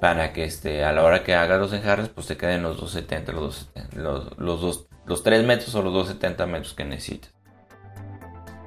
para 0.00 0.32
que 0.32 0.44
este, 0.44 0.84
a 0.84 0.92
la 0.92 1.04
hora 1.04 1.22
que 1.22 1.34
hagas 1.34 1.60
los 1.60 1.72
enjarres 1.72 2.08
pues 2.08 2.26
te 2.26 2.36
queden 2.36 2.62
los 2.62 2.76
270, 2.80 3.32
los, 3.32 3.70
los, 3.94 4.38
los, 4.38 4.88
los 5.06 5.22
3 5.22 5.44
metros 5.44 5.74
o 5.74 5.82
los 5.82 5.92
270 5.92 6.46
metros 6.46 6.74
que 6.74 6.84
necesitas. 6.84 7.32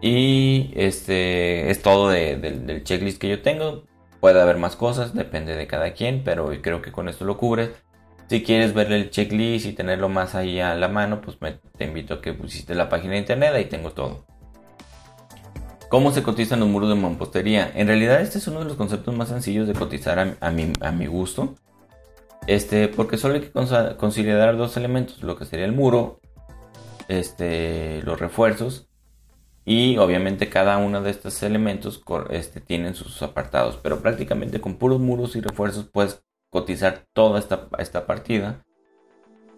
Y 0.01 0.71
este 0.75 1.71
es 1.71 1.81
todo 1.81 2.09
del 2.09 2.83
checklist 2.83 3.19
que 3.19 3.29
yo 3.29 3.41
tengo. 3.41 3.85
Puede 4.25 4.41
haber 4.41 4.57
más 4.57 4.75
cosas, 4.75 5.13
depende 5.13 5.55
de 5.55 5.67
cada 5.67 5.93
quien, 5.93 6.23
pero 6.23 6.49
creo 6.63 6.81
que 6.81 6.91
con 6.91 7.07
esto 7.09 7.25
lo 7.25 7.37
cubres. 7.37 7.69
Si 8.27 8.41
quieres 8.41 8.73
ver 8.73 8.91
el 8.91 9.11
checklist 9.11 9.67
y 9.67 9.73
tenerlo 9.73 10.09
más 10.09 10.33
ahí 10.33 10.59
a 10.59 10.73
la 10.73 10.87
mano, 10.87 11.21
pues 11.21 11.37
te 11.77 11.83
invito 11.83 12.15
a 12.15 12.21
que 12.21 12.33
pusiste 12.33 12.73
la 12.73 12.89
página 12.89 13.13
de 13.13 13.19
internet, 13.19 13.51
ahí 13.53 13.65
tengo 13.65 13.91
todo. 13.91 14.25
¿Cómo 15.89 16.11
se 16.11 16.23
cotizan 16.23 16.59
los 16.59 16.69
muros 16.69 16.89
de 16.89 16.95
mampostería? 16.95 17.71
En 17.75 17.85
realidad 17.85 18.19
este 18.19 18.39
es 18.39 18.47
uno 18.47 18.61
de 18.61 18.65
los 18.65 18.77
conceptos 18.77 19.15
más 19.15 19.29
sencillos 19.29 19.67
de 19.67 19.73
cotizar 19.73 20.35
a, 20.39 20.51
mi, 20.91 21.05
gusto. 21.05 21.53
Este, 22.47 22.87
porque 22.87 23.17
solo 23.17 23.35
hay 23.35 23.41
que 23.41 23.51
considerar 23.95 24.57
dos 24.57 24.75
elementos, 24.75 25.21
lo 25.21 25.35
que 25.35 25.45
sería 25.45 25.65
el 25.65 25.73
muro, 25.73 26.19
este, 27.09 28.01
los 28.01 28.19
refuerzos 28.19 28.87
y 29.65 29.97
obviamente 29.97 30.49
cada 30.49 30.77
uno 30.77 31.01
de 31.01 31.11
estos 31.11 31.41
elementos 31.43 32.01
este, 32.29 32.61
tienen 32.61 32.95
sus 32.95 33.21
apartados, 33.23 33.79
pero 33.81 33.99
prácticamente 33.99 34.61
con 34.61 34.75
puros 34.75 34.99
muros 34.99 35.35
y 35.35 35.41
refuerzos 35.41 35.89
puedes 35.91 36.23
cotizar 36.49 37.05
toda 37.13 37.39
esta, 37.39 37.67
esta 37.79 38.05
partida. 38.05 38.63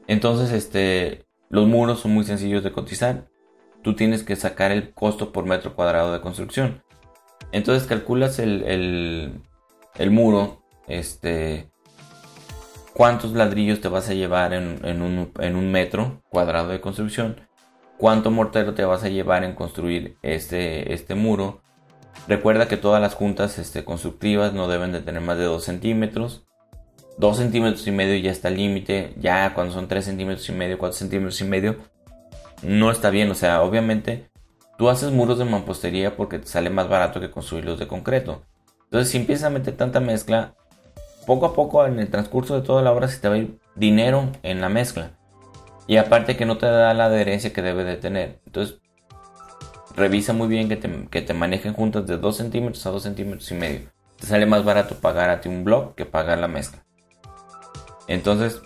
Entonces, 0.07 0.51
este, 0.51 1.25
los 1.49 1.67
muros 1.67 1.99
son 1.99 2.13
muy 2.13 2.23
sencillos 2.23 2.63
de 2.63 2.71
cotizar 2.71 3.27
tú 3.87 3.95
tienes 3.95 4.23
que 4.23 4.35
sacar 4.35 4.71
el 4.73 4.93
costo 4.93 5.31
por 5.31 5.45
metro 5.45 5.73
cuadrado 5.73 6.11
de 6.11 6.19
construcción. 6.19 6.83
Entonces 7.53 7.87
calculas 7.87 8.37
el, 8.37 9.41
muro, 10.09 10.63
este, 10.87 11.71
cuántos 12.93 13.31
ladrillos 13.31 13.79
te 13.79 13.87
vas 13.87 14.09
a 14.09 14.13
llevar 14.13 14.51
en, 14.53 15.01
un, 15.01 15.71
metro 15.71 16.21
cuadrado 16.29 16.67
de 16.67 16.81
construcción, 16.81 17.46
cuánto 17.97 18.31
mortero 18.31 18.73
te 18.73 18.85
vas 18.85 19.03
a 19.03 19.09
llevar 19.09 19.43
en 19.43 19.53
construir 19.53 20.17
este, 20.21 20.93
este 20.93 21.15
muro. 21.15 21.61
Recuerda 22.27 22.67
que 22.67 22.77
todas 22.77 23.01
las 23.01 23.15
juntas 23.15 23.57
este, 23.57 23.83
constructivas 23.83 24.53
no 24.53 24.67
deben 24.67 24.91
de 24.91 25.01
tener 25.01 25.21
más 25.21 25.37
de 25.37 25.45
2 25.45 25.63
centímetros. 25.63 26.43
2 27.17 27.37
centímetros 27.37 27.87
y 27.87 27.91
medio 27.91 28.15
ya 28.17 28.31
está 28.31 28.49
el 28.49 28.57
límite. 28.57 29.13
Ya 29.19 29.53
cuando 29.53 29.73
son 29.73 29.87
3 29.87 30.05
centímetros 30.05 30.47
y 30.49 30.51
medio, 30.51 30.77
4 30.77 30.97
centímetros 30.97 31.39
y 31.41 31.45
medio, 31.45 31.77
no 32.61 32.91
está 32.91 33.09
bien. 33.09 33.31
O 33.31 33.35
sea, 33.35 33.61
obviamente 33.61 34.29
tú 34.77 34.89
haces 34.89 35.11
muros 35.11 35.39
de 35.39 35.45
mampostería 35.45 36.15
porque 36.15 36.39
te 36.39 36.47
sale 36.47 36.69
más 36.69 36.89
barato 36.89 37.19
que 37.19 37.31
construirlos 37.31 37.79
de 37.79 37.87
concreto. 37.87 38.43
Entonces, 38.85 39.11
si 39.11 39.17
empiezas 39.17 39.45
a 39.45 39.49
meter 39.49 39.75
tanta 39.75 39.99
mezcla, 39.99 40.53
poco 41.25 41.45
a 41.45 41.53
poco 41.53 41.85
en 41.85 41.99
el 41.99 42.09
transcurso 42.09 42.55
de 42.55 42.65
toda 42.65 42.81
la 42.81 42.91
obra 42.91 43.07
se 43.07 43.19
te 43.19 43.27
va 43.27 43.35
a 43.35 43.39
ir 43.39 43.59
dinero 43.75 44.29
en 44.43 44.61
la 44.61 44.69
mezcla. 44.69 45.16
Y 45.87 45.97
aparte 45.97 46.35
que 46.35 46.45
no 46.45 46.57
te 46.57 46.65
da 46.65 46.93
la 46.93 47.05
adherencia 47.05 47.53
que 47.53 47.61
debe 47.61 47.83
de 47.83 47.95
tener. 47.95 48.41
Entonces, 48.45 48.79
revisa 49.95 50.33
muy 50.33 50.47
bien 50.47 50.67
que 50.67 50.75
te, 50.75 51.07
que 51.09 51.21
te 51.21 51.33
manejen 51.33 51.73
juntas 51.73 52.05
de 52.05 52.17
2 52.17 52.35
centímetros 52.35 52.85
a 52.85 52.91
2 52.91 53.03
centímetros 53.03 53.49
y 53.51 53.55
medio. 53.55 53.89
Te 54.19 54.27
sale 54.27 54.45
más 54.45 54.65
barato 54.65 54.95
pagar 54.95 55.29
a 55.29 55.41
ti 55.41 55.49
un 55.49 55.63
blog 55.63 55.95
que 55.95 56.05
pagar 56.05 56.39
la 56.39 56.47
mezcla. 56.47 56.83
Entonces, 58.07 58.61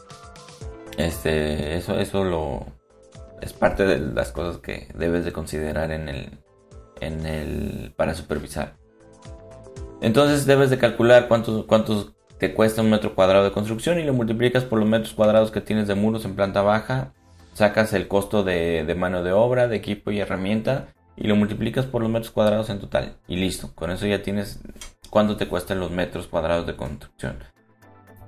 este, 0.97 1.77
eso, 1.77 1.99
eso 1.99 2.23
lo, 2.23 2.65
es 3.41 3.53
parte 3.53 3.85
de 3.85 3.99
las 3.99 4.31
cosas 4.31 4.57
que 4.57 4.87
debes 4.95 5.25
de 5.25 5.33
considerar 5.33 5.91
en 5.91 6.09
el, 6.09 6.39
en 6.99 7.25
el 7.25 7.93
para 7.95 8.13
supervisar. 8.13 8.75
Entonces 10.01 10.45
debes 10.45 10.69
de 10.69 10.77
calcular 10.77 11.27
cuántos, 11.27 11.65
cuántos 11.65 12.13
te 12.41 12.55
cuesta 12.55 12.81
un 12.81 12.89
metro 12.89 13.13
cuadrado 13.13 13.43
de 13.43 13.51
construcción 13.51 13.99
y 13.99 14.03
lo 14.03 14.13
multiplicas 14.13 14.63
por 14.63 14.79
los 14.79 14.89
metros 14.89 15.13
cuadrados 15.13 15.51
que 15.51 15.61
tienes 15.61 15.87
de 15.87 15.93
muros 15.93 16.25
en 16.25 16.35
planta 16.35 16.63
baja. 16.63 17.13
Sacas 17.53 17.93
el 17.93 18.07
costo 18.07 18.43
de, 18.43 18.83
de 18.83 18.95
mano 18.95 19.21
de 19.21 19.31
obra, 19.31 19.67
de 19.67 19.75
equipo 19.75 20.09
y 20.09 20.19
herramienta 20.19 20.87
y 21.15 21.27
lo 21.27 21.35
multiplicas 21.35 21.85
por 21.85 22.01
los 22.01 22.09
metros 22.09 22.31
cuadrados 22.31 22.71
en 22.71 22.79
total. 22.79 23.17
Y 23.27 23.35
listo, 23.35 23.69
con 23.75 23.91
eso 23.91 24.07
ya 24.07 24.23
tienes 24.23 24.59
cuánto 25.11 25.37
te 25.37 25.47
cuestan 25.47 25.79
los 25.79 25.91
metros 25.91 26.25
cuadrados 26.25 26.65
de 26.65 26.75
construcción. 26.75 27.37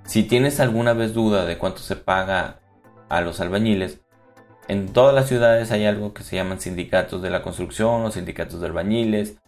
Si 0.05 0.21
tienes 0.21 0.59
alguna 0.59 0.93
vez 0.93 1.15
duda 1.15 1.45
de 1.45 1.57
cuánto 1.57 1.79
se 1.79 1.95
paga 1.95 2.59
a 3.09 3.21
los 3.21 3.39
albañiles, 3.39 3.99
en 4.67 4.93
todas 4.93 5.15
las 5.15 5.27
ciudades 5.27 5.71
hay 5.71 5.85
algo 5.85 6.13
que 6.13 6.21
se 6.21 6.35
llaman 6.35 6.59
sindicatos 6.59 7.23
de 7.23 7.31
la 7.31 7.41
construcción 7.41 8.05
o 8.05 8.11
sindicatos 8.11 8.61
de 8.61 8.67
albañiles. 8.67 9.41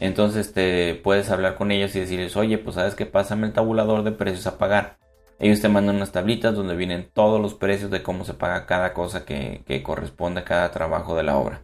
Entonces 0.00 0.54
te 0.54 0.94
puedes 0.94 1.30
hablar 1.30 1.56
con 1.56 1.70
ellos 1.70 1.94
y 1.94 2.00
decirles, 2.00 2.36
oye, 2.36 2.56
pues 2.56 2.76
sabes 2.76 2.94
que 2.94 3.04
pásame 3.04 3.46
el 3.46 3.52
tabulador 3.52 4.02
de 4.02 4.12
precios 4.12 4.46
a 4.46 4.56
pagar. 4.56 4.98
Ellos 5.38 5.60
te 5.60 5.68
mandan 5.68 5.96
unas 5.96 6.12
tablitas 6.12 6.54
donde 6.54 6.74
vienen 6.74 7.10
todos 7.12 7.40
los 7.40 7.54
precios 7.54 7.90
de 7.90 8.02
cómo 8.02 8.24
se 8.24 8.34
paga 8.34 8.66
cada 8.66 8.94
cosa 8.94 9.24
que, 9.24 9.82
corresponde 9.84 10.40
a 10.40 10.44
cada 10.44 10.70
trabajo 10.70 11.16
de 11.16 11.22
la 11.22 11.36
obra. 11.36 11.62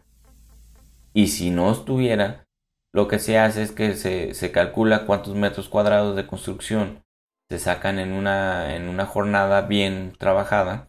Y 1.14 1.29
si 1.29 1.51
no 1.51 1.72
estuviera, 1.72 2.46
lo 2.92 3.09
que 3.09 3.18
se 3.18 3.38
hace 3.38 3.62
es 3.62 3.72
que 3.72 3.94
se, 3.94 4.35
se 4.35 4.53
calcula 4.53 5.07
cuántos 5.07 5.35
metros 5.35 5.68
cuadrados 5.68 6.14
de 6.14 6.27
construcción 6.27 7.05
se 7.49 7.59
sacan 7.59 7.99
en 7.99 8.12
una, 8.12 8.75
en 8.77 8.88
una 8.88 9.07
jornada 9.07 9.62
bien 9.62 10.14
trabajada 10.18 10.88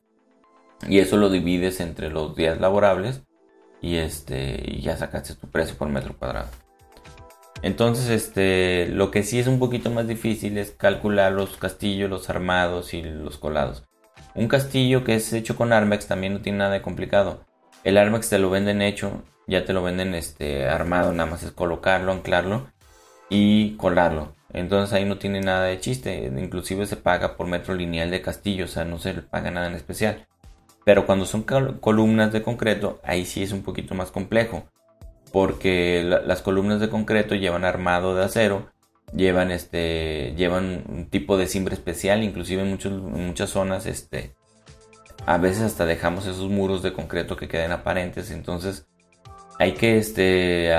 y 0.87 0.99
eso 0.99 1.17
lo 1.17 1.29
divides 1.29 1.79
entre 1.79 2.09
los 2.09 2.35
días 2.35 2.59
laborables 2.59 3.23
y 3.81 3.97
este 3.97 4.63
y 4.65 4.81
ya 4.81 4.97
sacaste 4.97 5.35
tu 5.35 5.47
precio 5.49 5.77
por 5.77 5.89
metro 5.89 6.15
cuadrado. 6.17 6.49
Entonces, 7.61 8.09
este, 8.09 8.87
lo 8.89 9.11
que 9.11 9.23
sí 9.23 9.39
es 9.39 9.47
un 9.47 9.59
poquito 9.59 9.89
más 9.89 10.07
difícil 10.07 10.57
es 10.57 10.71
calcular 10.71 11.31
los 11.31 11.57
castillos, 11.57 12.09
los 12.09 12.29
armados 12.29 12.93
y 12.93 13.01
los 13.01 13.37
colados. 13.37 13.83
Un 14.35 14.47
castillo 14.47 15.03
que 15.03 15.15
es 15.15 15.33
hecho 15.33 15.55
con 15.55 15.73
Armex 15.73 16.07
también 16.07 16.33
no 16.33 16.41
tiene 16.41 16.59
nada 16.59 16.71
de 16.71 16.81
complicado. 16.81 17.45
El 17.83 17.97
Armex 17.97 18.29
te 18.29 18.37
lo 18.37 18.49
venden 18.49 18.81
hecho, 18.81 19.23
ya 19.47 19.65
te 19.65 19.73
lo 19.73 19.81
venden 19.81 20.13
este 20.13 20.67
armado, 20.67 21.11
nada 21.11 21.29
más 21.29 21.41
es 21.43 21.51
colocarlo, 21.51 22.11
anclarlo 22.11 22.67
y 23.29 23.75
colarlo. 23.77 24.35
Entonces 24.53 24.93
ahí 24.93 25.05
no 25.05 25.17
tiene 25.17 25.41
nada 25.41 25.65
de 25.65 25.79
chiste, 25.79 26.31
inclusive 26.37 26.85
se 26.85 26.97
paga 26.97 27.35
por 27.35 27.47
metro 27.47 27.73
lineal 27.73 28.11
de 28.11 28.21
castillo, 28.21 28.65
o 28.65 28.67
sea, 28.67 28.85
no 28.85 28.99
se 28.99 29.13
le 29.13 29.21
paga 29.21 29.51
nada 29.51 29.67
en 29.67 29.75
especial. 29.75 30.27
Pero 30.85 31.05
cuando 31.05 31.25
son 31.25 31.43
columnas 31.43 32.31
de 32.31 32.43
concreto, 32.43 32.99
ahí 33.03 33.25
sí 33.25 33.43
es 33.43 33.51
un 33.51 33.63
poquito 33.63 33.93
más 33.95 34.11
complejo, 34.11 34.69
porque 35.31 36.03
las 36.03 36.41
columnas 36.41 36.79
de 36.79 36.89
concreto 36.89 37.35
llevan 37.35 37.65
armado 37.65 38.15
de 38.15 38.23
acero, 38.23 38.71
llevan 39.13 39.51
este, 39.51 40.33
llevan 40.35 40.83
un 40.87 41.09
tipo 41.09 41.37
de 41.37 41.47
cimbre 41.47 41.75
especial, 41.75 42.23
inclusive 42.23 42.61
en, 42.61 42.69
muchas 43.27 43.49
zonas, 43.49 43.85
este, 43.85 44.35
a 45.25 45.37
veces 45.37 45.63
hasta 45.63 45.85
dejamos 45.85 46.25
esos 46.25 46.49
muros 46.49 46.81
de 46.81 46.93
concreto 46.93 47.35
que 47.35 47.47
queden 47.47 47.71
aparentes, 47.71 48.31
entonces 48.31 48.87
hay 49.59 49.73
que 49.73 49.97
este, 49.97 50.71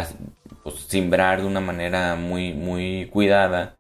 pues, 0.63 0.77
simbrar 0.87 1.41
de 1.41 1.47
una 1.47 1.61
manera 1.61 2.15
muy, 2.15 2.53
muy 2.55 3.09
cuidada. 3.13 3.77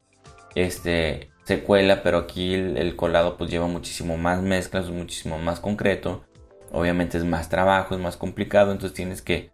Este, 0.54 1.31
se 1.44 1.61
cuela, 1.62 2.02
pero 2.02 2.18
aquí 2.18 2.54
el, 2.54 2.94
colado 2.96 3.38
pues 3.38 3.50
lleva 3.50 3.66
muchísimo 3.66 4.16
más 4.18 4.42
mezclas, 4.42 4.90
muchísimo 4.90 5.38
más 5.38 5.61
concreto. 5.61 6.24
Obviamente 6.72 7.16
es 7.16 7.24
más 7.24 7.48
trabajo, 7.48 7.94
es 7.94 8.00
más 8.00 8.16
complicado, 8.16 8.72
entonces 8.72 8.94
tienes 8.94 9.22
que, 9.22 9.50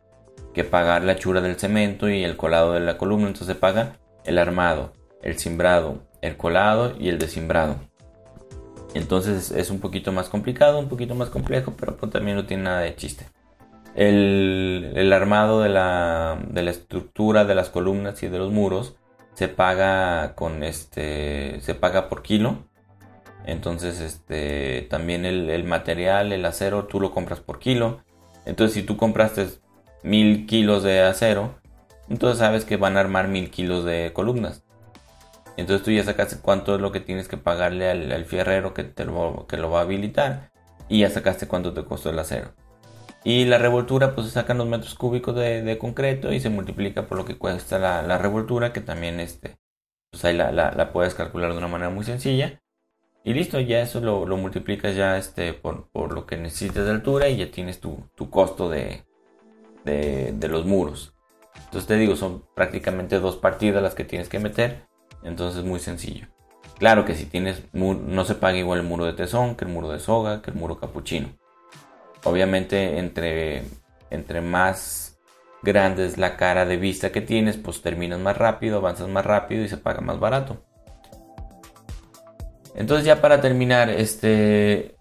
que 0.55 0.64
pagar 0.64 1.03
la 1.05 1.17
chura 1.17 1.40
del 1.40 1.57
cemento 1.57 2.09
y 2.09 2.25
el 2.25 2.37
colado 2.37 2.73
de 2.73 2.81
la 2.81 2.97
columna. 2.97 3.27
Entonces 3.27 3.49
se 3.49 3.61
paga 3.61 3.99
el 4.25 4.38
armado, 4.38 4.93
el 5.23 5.38
simbrado, 5.38 6.03
el 6.23 6.37
colado 6.37 6.95
y 6.99 7.09
el 7.09 7.19
desimbrado. 7.19 7.77
Entonces 8.95 9.51
es 9.51 9.71
un 9.71 9.81
poquito 9.81 10.12
más 10.12 10.29
complicado, 10.29 10.79
un 10.79 10.88
poquito 10.88 11.14
más 11.14 11.29
complejo, 11.29 11.75
pero 11.79 11.97
pues 11.97 12.12
también 12.12 12.37
no 12.37 12.47
tiene 12.47 12.62
nada 12.62 12.81
de 12.81 12.95
chiste. 12.95 13.27
El, 13.97 15.12
armado 15.12 15.61
de 15.61 15.69
la, 15.69 16.38
de 16.49 16.62
la, 16.62 16.71
estructura 16.71 17.45
de 17.45 17.55
las 17.55 17.69
columnas 17.69 18.23
y 18.23 18.29
de 18.29 18.38
los 18.38 18.51
muros 18.51 18.97
se 19.35 19.49
paga 19.49 20.35
con 20.35 20.64
este 20.64 21.61
se 21.61 21.75
paga 21.75 22.09
por 22.09 22.23
kilo 22.23 22.64
entonces 23.47 24.01
este 24.01 24.87
también 24.90 25.25
el, 25.25 25.64
material 25.64 26.33
el 26.33 26.45
acero 26.45 26.87
tú 26.87 27.01
lo 27.01 27.12
compras 27.12 27.40
por 27.40 27.59
kilo 27.61 28.01
entonces 28.47 28.75
si 28.75 28.83
tú 28.83 28.97
compraste 28.97 29.47
mil 30.05 30.47
kilos 30.47 30.85
de 30.85 31.01
acero 31.01 31.57
entonces 32.09 32.38
sabes 32.38 32.64
que 32.64 32.77
van 32.77 32.97
a 32.97 33.01
armar 33.01 33.27
mil 33.27 33.51
kilos 33.51 33.85
de 33.85 34.12
columnas 34.12 34.62
entonces 35.57 35.85
tú 35.85 35.90
ya 35.90 36.05
sacaste 36.05 36.37
cuánto 36.40 36.77
es 36.77 36.81
lo 36.81 36.93
que 36.93 37.01
tienes 37.01 37.27
que 37.27 37.37
pagarle 37.37 37.90
al, 37.90 38.12
al 38.12 38.25
fierrero 38.25 38.75
que 38.75 38.85
te 38.85 39.05
lo, 39.05 39.47
que 39.49 39.57
lo 39.57 39.71
va 39.71 39.81
a 39.81 39.83
habilitar 39.83 40.53
y 40.88 41.01
ya 41.01 41.11
sacaste 41.11 41.49
cuánto 41.49 41.73
te 41.73 41.85
costó 41.85 42.11
el 42.11 42.19
acero 42.19 42.53
y 43.25 43.47
la 43.47 43.57
revoltura, 43.57 44.14
pues 44.14 44.27
se 44.27 44.35
sacan 44.35 44.59
los 44.59 44.69
metros 44.69 44.95
cúbicos 44.95 45.35
de, 45.35 45.79
concreto 45.81 46.31
y 46.33 46.40
se 46.40 46.51
multiplica 46.51 47.07
por 47.07 47.17
lo 47.17 47.25
que 47.25 47.38
cuesta 47.38 47.79
la, 47.79 48.19
revoltura, 48.19 48.75
que 48.75 48.83
también 48.83 49.19
este, 49.19 49.57
pues 50.11 50.27
ahí 50.27 50.37
la, 50.37 50.90
puedes 50.93 51.14
calcular 51.14 51.53
de 51.53 51.59
una 51.59 51.69
manera 51.69 51.90
muy 51.90 52.05
sencilla. 52.05 52.61
Y 53.25 53.33
listo, 53.33 53.59
ya 53.61 53.81
eso 53.81 54.01
lo, 54.01 54.27
multiplicas 54.37 54.95
ya 54.95 55.17
este, 55.17 55.55
por, 55.55 55.88
lo 56.12 56.27
que 56.27 56.37
necesitas 56.37 56.85
de 56.85 56.90
altura 56.90 57.31
y 57.31 57.38
ya 57.38 57.51
tienes 57.51 57.81
tu, 57.81 58.07
costo 58.31 58.69
de, 58.69 59.05
de, 59.85 60.49
los 60.49 60.66
muros. 60.66 61.14
Entonces 61.57 61.87
te 61.87 61.97
digo, 61.97 62.16
son 62.16 62.44
prácticamente 62.55 63.20
dos 63.20 63.37
partidas 63.37 63.83
las 63.83 63.94
que 63.94 64.05
tienes 64.05 64.29
que 64.29 64.38
meter. 64.38 64.87
Entonces 65.23 65.61
es 65.61 65.64
muy 65.64 65.81
sencillo. 65.81 66.29
Claro 66.79 67.05
que 67.05 67.14
si 67.14 67.27
tienes, 67.27 67.62
no 67.73 68.25
se 68.25 68.35
paga 68.35 68.59
igual 68.59 68.81
el 68.81 68.87
muro 68.87 69.05
de 69.05 69.12
tesón 69.12 69.55
que 69.55 69.64
el 69.64 69.70
muro 69.70 69.90
de 69.90 70.01
soga, 70.01 70.42
que 70.42 70.51
el 70.51 70.57
muro 70.57 70.79
capuchino. 70.79 71.29
Obviamente 72.25 72.99
entre, 72.99 73.64
entre 74.11 74.40
más 74.40 75.18
grande 75.62 76.07
es 76.07 76.18
la 76.18 76.37
cara 76.37 76.66
de 76.66 76.77
vista 76.77 77.12
que 77.12 77.20
tienes, 77.20 77.57
pues 77.57 77.83
terminas 77.83 78.18
más 78.20 78.37
rápido, 78.37 78.79
avanzas 78.79 79.09
más 79.09 79.25
rápido 79.25 79.64
y 79.64 79.68
se 79.68 79.79
paga 79.79 80.01
más 80.01 80.18
barato. 80.18 80.64
Entonces 82.75 83.07
ya 83.07 83.20
para 83.20 83.40
terminar, 83.40 83.88
este, 83.88 84.97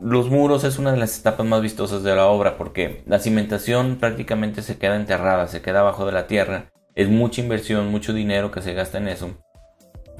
los 0.00 0.30
muros 0.30 0.64
es 0.64 0.78
una 0.78 0.92
de 0.92 0.98
las 0.98 1.18
etapas 1.18 1.46
más 1.46 1.62
vistosas 1.62 2.02
de 2.02 2.14
la 2.14 2.26
obra 2.26 2.56
porque 2.56 3.02
la 3.06 3.18
cimentación 3.18 3.96
prácticamente 3.96 4.62
se 4.62 4.78
queda 4.78 4.96
enterrada, 4.96 5.48
se 5.48 5.62
queda 5.62 5.80
abajo 5.80 6.06
de 6.06 6.12
la 6.12 6.26
tierra. 6.26 6.70
Es 6.94 7.08
mucha 7.08 7.40
inversión, 7.40 7.90
mucho 7.90 8.12
dinero 8.12 8.50
que 8.50 8.62
se 8.62 8.74
gasta 8.74 8.98
en 8.98 9.08
eso. 9.08 9.30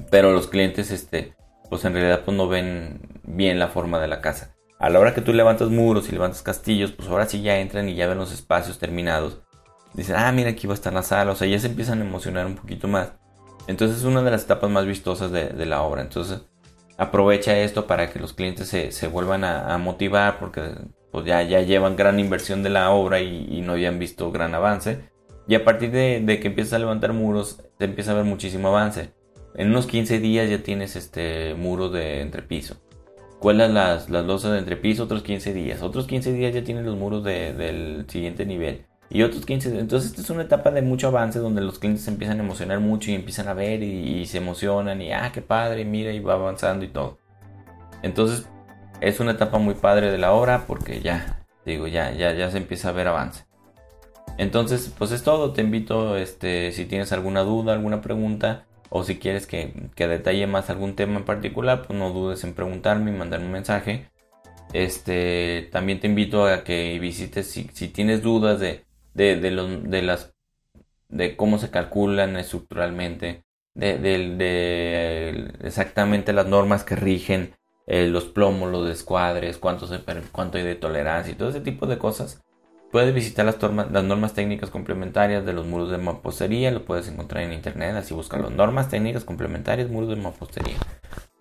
Pero 0.09 0.31
los 0.31 0.47
clientes, 0.47 0.91
este, 0.91 1.33
pues 1.69 1.83
en 1.85 1.93
realidad 1.93 2.21
pues 2.23 2.35
no 2.35 2.47
ven 2.47 3.21
bien 3.23 3.59
la 3.59 3.67
forma 3.67 3.99
de 3.99 4.07
la 4.07 4.21
casa 4.21 4.55
a 4.79 4.89
la 4.89 4.99
hora 4.99 5.13
que 5.13 5.21
tú 5.21 5.33
levantas 5.33 5.69
muros 5.69 6.07
y 6.07 6.13
levantas 6.13 6.41
castillos, 6.41 6.93
pues 6.93 7.09
ahora 7.09 7.25
sí 7.25 7.41
ya 7.41 7.59
entran 7.59 7.89
y 7.89 7.95
ya 7.95 8.07
ven 8.07 8.17
los 8.17 8.31
espacios 8.31 8.79
terminados. 8.79 9.39
Dicen, 9.93 10.15
ah, 10.17 10.31
mira, 10.31 10.51
aquí 10.51 10.67
va 10.67 10.73
a 10.73 10.75
estar 10.75 10.93
la 10.93 11.03
sala. 11.03 11.33
O 11.33 11.35
sea, 11.35 11.47
ya 11.47 11.59
se 11.59 11.67
empiezan 11.67 12.01
a 12.01 12.05
emocionar 12.05 12.45
un 12.45 12.55
poquito 12.55 12.87
más. 12.87 13.11
Entonces 13.67 13.97
es 13.97 14.03
una 14.05 14.21
de 14.21 14.31
las 14.31 14.45
etapas 14.45 14.69
más 14.69 14.85
vistosas 14.85 15.31
de, 15.31 15.65
la 15.65 15.81
obra. 15.81 16.01
Entonces 16.01 16.41
aprovecha 16.99 17.57
esto 17.57 17.87
para 17.87 18.11
que 18.11 18.19
los 18.19 18.33
clientes 18.33 18.67
se, 18.67 19.07
vuelvan 19.07 19.43
a, 19.43 19.75
motivar 19.79 20.37
porque 20.39 20.61
pues 21.11 21.25
ya, 21.25 21.41
ya 21.41 21.61
llevan 21.61 21.95
gran 21.95 22.19
inversión 22.19 22.61
de 22.61 22.69
la 22.69 22.91
obra 22.91 23.21
y, 23.21 23.61
no 23.61 23.71
habían 23.71 23.97
visto 23.97 24.31
gran 24.31 24.53
avance. 24.53 25.09
Y 25.47 25.55
a 25.55 25.65
partir 25.65 25.89
de, 25.89 26.21
de, 26.23 26.39
que 26.39 26.49
empiezas 26.49 26.73
a 26.73 26.79
levantar 26.79 27.13
muros, 27.13 27.63
se 27.79 27.85
empieza 27.85 28.11
a 28.11 28.15
ver 28.15 28.25
muchísimo 28.25 28.67
avance. 28.67 29.09
En 29.55 29.69
unos 29.69 29.87
15 29.87 30.19
días 30.19 30.47
ya 30.47 30.61
tienes 30.61 30.95
este 30.95 31.55
muro 31.55 31.89
de 31.89 32.21
entrepiso 32.21 32.77
cuelas 33.39 33.71
las, 33.71 34.09
las 34.09 34.25
losas 34.25 34.51
de 34.51 34.59
entrepiso 34.59 35.05
otros 35.05 35.23
15 35.23 35.53
días. 35.53 35.81
Otros 35.81 36.05
15 36.05 36.33
días 36.33 36.53
ya 36.53 36.63
tienen 36.63 36.85
los 36.85 36.95
muros 36.95 37.23
del 37.23 38.05
siguiente 38.07 38.45
nivel. 38.45 38.85
Y 39.09 39.23
otros 39.23 39.45
15. 39.45 39.79
Entonces, 39.79 40.11
esta 40.11 40.21
es 40.21 40.29
una 40.29 40.43
etapa 40.43 40.71
de 40.71 40.81
mucho 40.81 41.07
avance 41.07 41.39
donde 41.39 41.61
los 41.61 41.79
clientes 41.79 42.03
se 42.03 42.11
empiezan 42.11 42.39
a 42.39 42.43
emocionar 42.43 42.79
mucho 42.79 43.09
y 43.09 43.15
empiezan 43.15 43.47
a 43.47 43.53
ver 43.53 43.81
y, 43.81 44.25
se 44.25 44.37
emocionan. 44.37 45.01
Y 45.01 45.11
ah, 45.11 45.31
qué 45.33 45.41
padre, 45.41 45.85
mira, 45.85 46.11
y 46.11 46.19
va 46.19 46.33
avanzando 46.33 46.85
y 46.85 46.89
todo. 46.89 47.17
Entonces, 48.03 48.47
es 49.01 49.19
una 49.19 49.31
etapa 49.31 49.57
muy 49.57 49.73
padre 49.73 50.11
de 50.11 50.17
la 50.17 50.33
obra 50.33 50.65
porque 50.67 51.01
ya, 51.01 51.43
digo, 51.65 51.87
ya, 51.87 52.11
ya, 52.11 52.33
ya 52.33 52.51
se 52.51 52.57
empieza 52.57 52.89
a 52.89 52.93
ver 52.93 53.07
avance. 53.07 53.45
Entonces, 54.37 54.93
pues 54.97 55.11
es 55.11 55.23
todo. 55.23 55.53
Te 55.53 55.61
invito, 55.61 56.15
este, 56.15 56.71
si 56.71 56.85
tienes 56.85 57.11
alguna 57.11 57.41
duda, 57.41 57.73
alguna 57.73 58.01
pregunta, 58.01 58.65
o 58.89 59.03
si 59.03 59.17
quieres 59.17 59.45
que, 59.45 59.73
detalle 59.95 60.47
más 60.47 60.69
algún 60.69 60.95
tema 60.95 61.17
en 61.17 61.25
particular, 61.25 61.83
pues 61.85 61.97
no 61.97 62.11
dudes 62.11 62.43
en 62.43 62.53
preguntarme 62.53 63.11
y 63.11 63.15
mandarme 63.15 63.47
un 63.47 63.51
mensaje. 63.51 64.09
Este, 64.73 65.67
también 65.71 65.99
te 65.99 66.07
invito 66.07 66.45
a 66.45 66.63
que 66.63 66.97
visites 66.99 67.47
si, 67.49 67.65
tienes 67.89 68.21
dudas 68.21 68.59
de, 68.59 68.85
de, 69.19 70.01
las 70.01 70.33
de 71.09 71.35
cómo 71.35 71.57
se 71.57 71.69
calculan 71.69 72.37
estructuralmente, 72.37 73.43
de, 73.73 75.53
exactamente 75.61 76.33
las 76.33 76.47
normas 76.47 76.83
que 76.83 76.95
rigen 76.95 77.55
eh, 77.87 78.07
los 78.07 78.25
plomos, 78.25 78.71
los 78.71 78.87
descuadres, 78.87 79.57
cuánto, 79.57 79.87
se, 79.87 79.99
cuánto 80.31 80.57
hay 80.57 80.63
de 80.63 80.75
tolerancia 80.75 81.33
y 81.33 81.35
todo 81.35 81.49
ese 81.49 81.61
tipo 81.61 81.85
de 81.87 81.97
cosas. 81.97 82.41
Puedes 82.91 83.13
visitar 83.13 83.45
las, 83.45 83.61
las, 83.91 84.03
normas 84.03 84.33
técnicas 84.33 84.71
complementarias 84.71 85.45
de 85.45 85.53
los 85.53 85.67
muros 85.67 85.91
de 85.91 85.99
mampostería, 85.99 86.71
lo 86.71 86.85
puedes 86.85 87.07
encontrar 87.07 87.43
en 87.43 87.53
internet, 87.53 87.95
así 87.95 88.15
buscan 88.15 88.41
las 88.41 88.51
normas 88.51 88.89
técnicas 88.89 89.23
complementarias 89.23 89.89
muros 89.89 90.09
de 90.09 90.15
mampostería. 90.15 90.77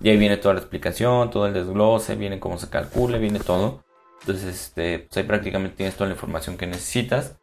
Y 0.01 0.11
ahí 0.11 0.19
viene 0.19 0.37
toda 0.37 0.55
la 0.55 0.61
explicación, 0.61 1.31
todo 1.31 1.47
el 1.47 1.55
desglose, 1.55 2.17
viene 2.17 2.39
cómo 2.39 2.59
se 2.59 2.69
calcula, 2.69 3.17
viene 3.19 3.41
todo. 3.41 3.83
Entonces, 4.21 4.55
este, 4.55 4.99
pues 5.01 5.17
ahí 5.17 5.23
prácticamente 5.23 5.77
tienes 5.77 5.95
toda 5.95 6.09
la 6.09 6.15
información 6.15 6.59
que 6.59 6.67
necesitas. 6.67 7.39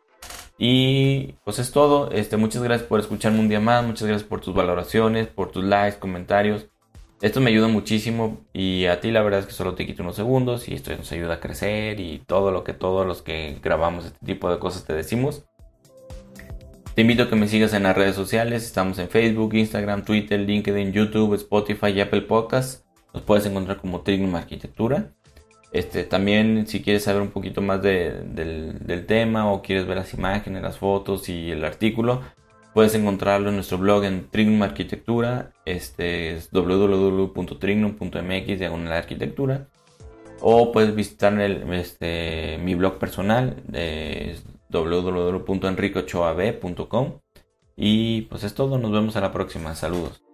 Y 0.57 1.33
pues 1.43 1.59
es 1.59 1.71
todo. 1.71 2.11
Este, 2.11 2.37
muchas 2.37 2.63
gracias 2.63 2.87
por 2.87 2.99
escucharme 2.99 3.39
un 3.39 3.49
día 3.49 3.59
más, 3.59 3.85
muchas 3.85 4.07
gracias 4.07 4.27
por 4.27 4.41
tus 4.41 4.53
valoraciones, 4.53 5.27
por 5.27 5.51
tus 5.51 5.63
likes, 5.63 5.99
comentarios. 5.99 6.67
Esto 7.21 7.39
me 7.41 7.49
ayuda 7.49 7.67
muchísimo 7.67 8.41
y 8.53 8.85
a 8.85 8.99
ti 8.99 9.09
la 9.09 9.21
verdad 9.21 9.39
es 9.39 9.45
que 9.45 9.53
solo 9.53 9.73
te 9.73 9.85
quito 9.85 10.03
unos 10.03 10.17
segundos 10.17 10.67
y 10.67 10.73
esto 10.73 10.95
nos 10.95 11.11
ayuda 11.11 11.35
a 11.35 11.39
crecer 11.39 11.99
y 11.99 12.19
todo 12.19 12.51
lo 12.51 12.63
que 12.63 12.73
todos 12.73 13.07
los 13.07 13.21
que 13.21 13.57
grabamos 13.63 14.05
este 14.05 14.25
tipo 14.25 14.49
de 14.51 14.59
cosas 14.59 14.85
te 14.85 14.93
decimos. 14.93 15.45
Te 16.93 17.01
invito 17.01 17.23
a 17.23 17.29
que 17.29 17.35
me 17.35 17.47
sigas 17.47 17.73
en 17.73 17.83
las 17.83 17.95
redes 17.95 18.15
sociales. 18.15 18.63
Estamos 18.63 18.99
en 18.99 19.09
Facebook, 19.09 19.53
Instagram, 19.53 20.05
Twitter, 20.05 20.39
LinkedIn, 20.39 20.93
YouTube, 20.93 21.33
Spotify 21.35 21.87
y 21.87 22.01
Apple 22.01 22.21
Podcasts. 22.21 22.85
Nos 23.13 23.23
puedes 23.23 23.45
encontrar 23.45 23.77
como 23.77 24.01
Trignum 24.01 24.35
Arquitectura. 24.35 25.11
Este, 25.75 26.03
también 26.05 26.65
si 26.67 26.81
quieres 26.81 27.03
saber 27.03 27.21
un 27.21 27.31
poquito 27.31 27.61
más 27.61 27.81
del, 27.81 29.03
tema 29.07 29.51
o 29.51 29.61
quieres 29.61 29.85
ver 29.85 29.97
las 29.97 30.13
imágenes, 30.13 30.63
las 30.63 30.77
fotos 30.77 31.27
y 31.27 31.51
el 31.51 31.65
artículo, 31.65 32.21
puedes 32.73 32.95
encontrarlo 32.95 33.49
en 33.49 33.55
nuestro 33.55 33.77
blog 33.77 34.05
en 34.05 34.29
Trignum 34.29 34.63
Arquitectura. 34.63 35.51
Este 35.65 36.33
es 36.33 36.49
www.trignum.mx 36.51 38.47
diagonal 38.57 38.93
arquitectura. 38.93 39.67
O 40.39 40.71
puedes 40.71 40.95
visitar 40.95 41.38
este, 41.41 42.57
mi 42.63 42.73
blog 42.75 42.97
personal, 42.97 43.61
de 43.67 44.38
www.enricochoab.com. 44.69 47.19
Y 47.75 48.21
pues 48.21 48.45
es 48.45 48.53
todo, 48.53 48.77
nos 48.77 48.93
vemos 48.93 49.17
a 49.17 49.21
la 49.21 49.33
próxima, 49.33 49.75
saludos. 49.75 50.24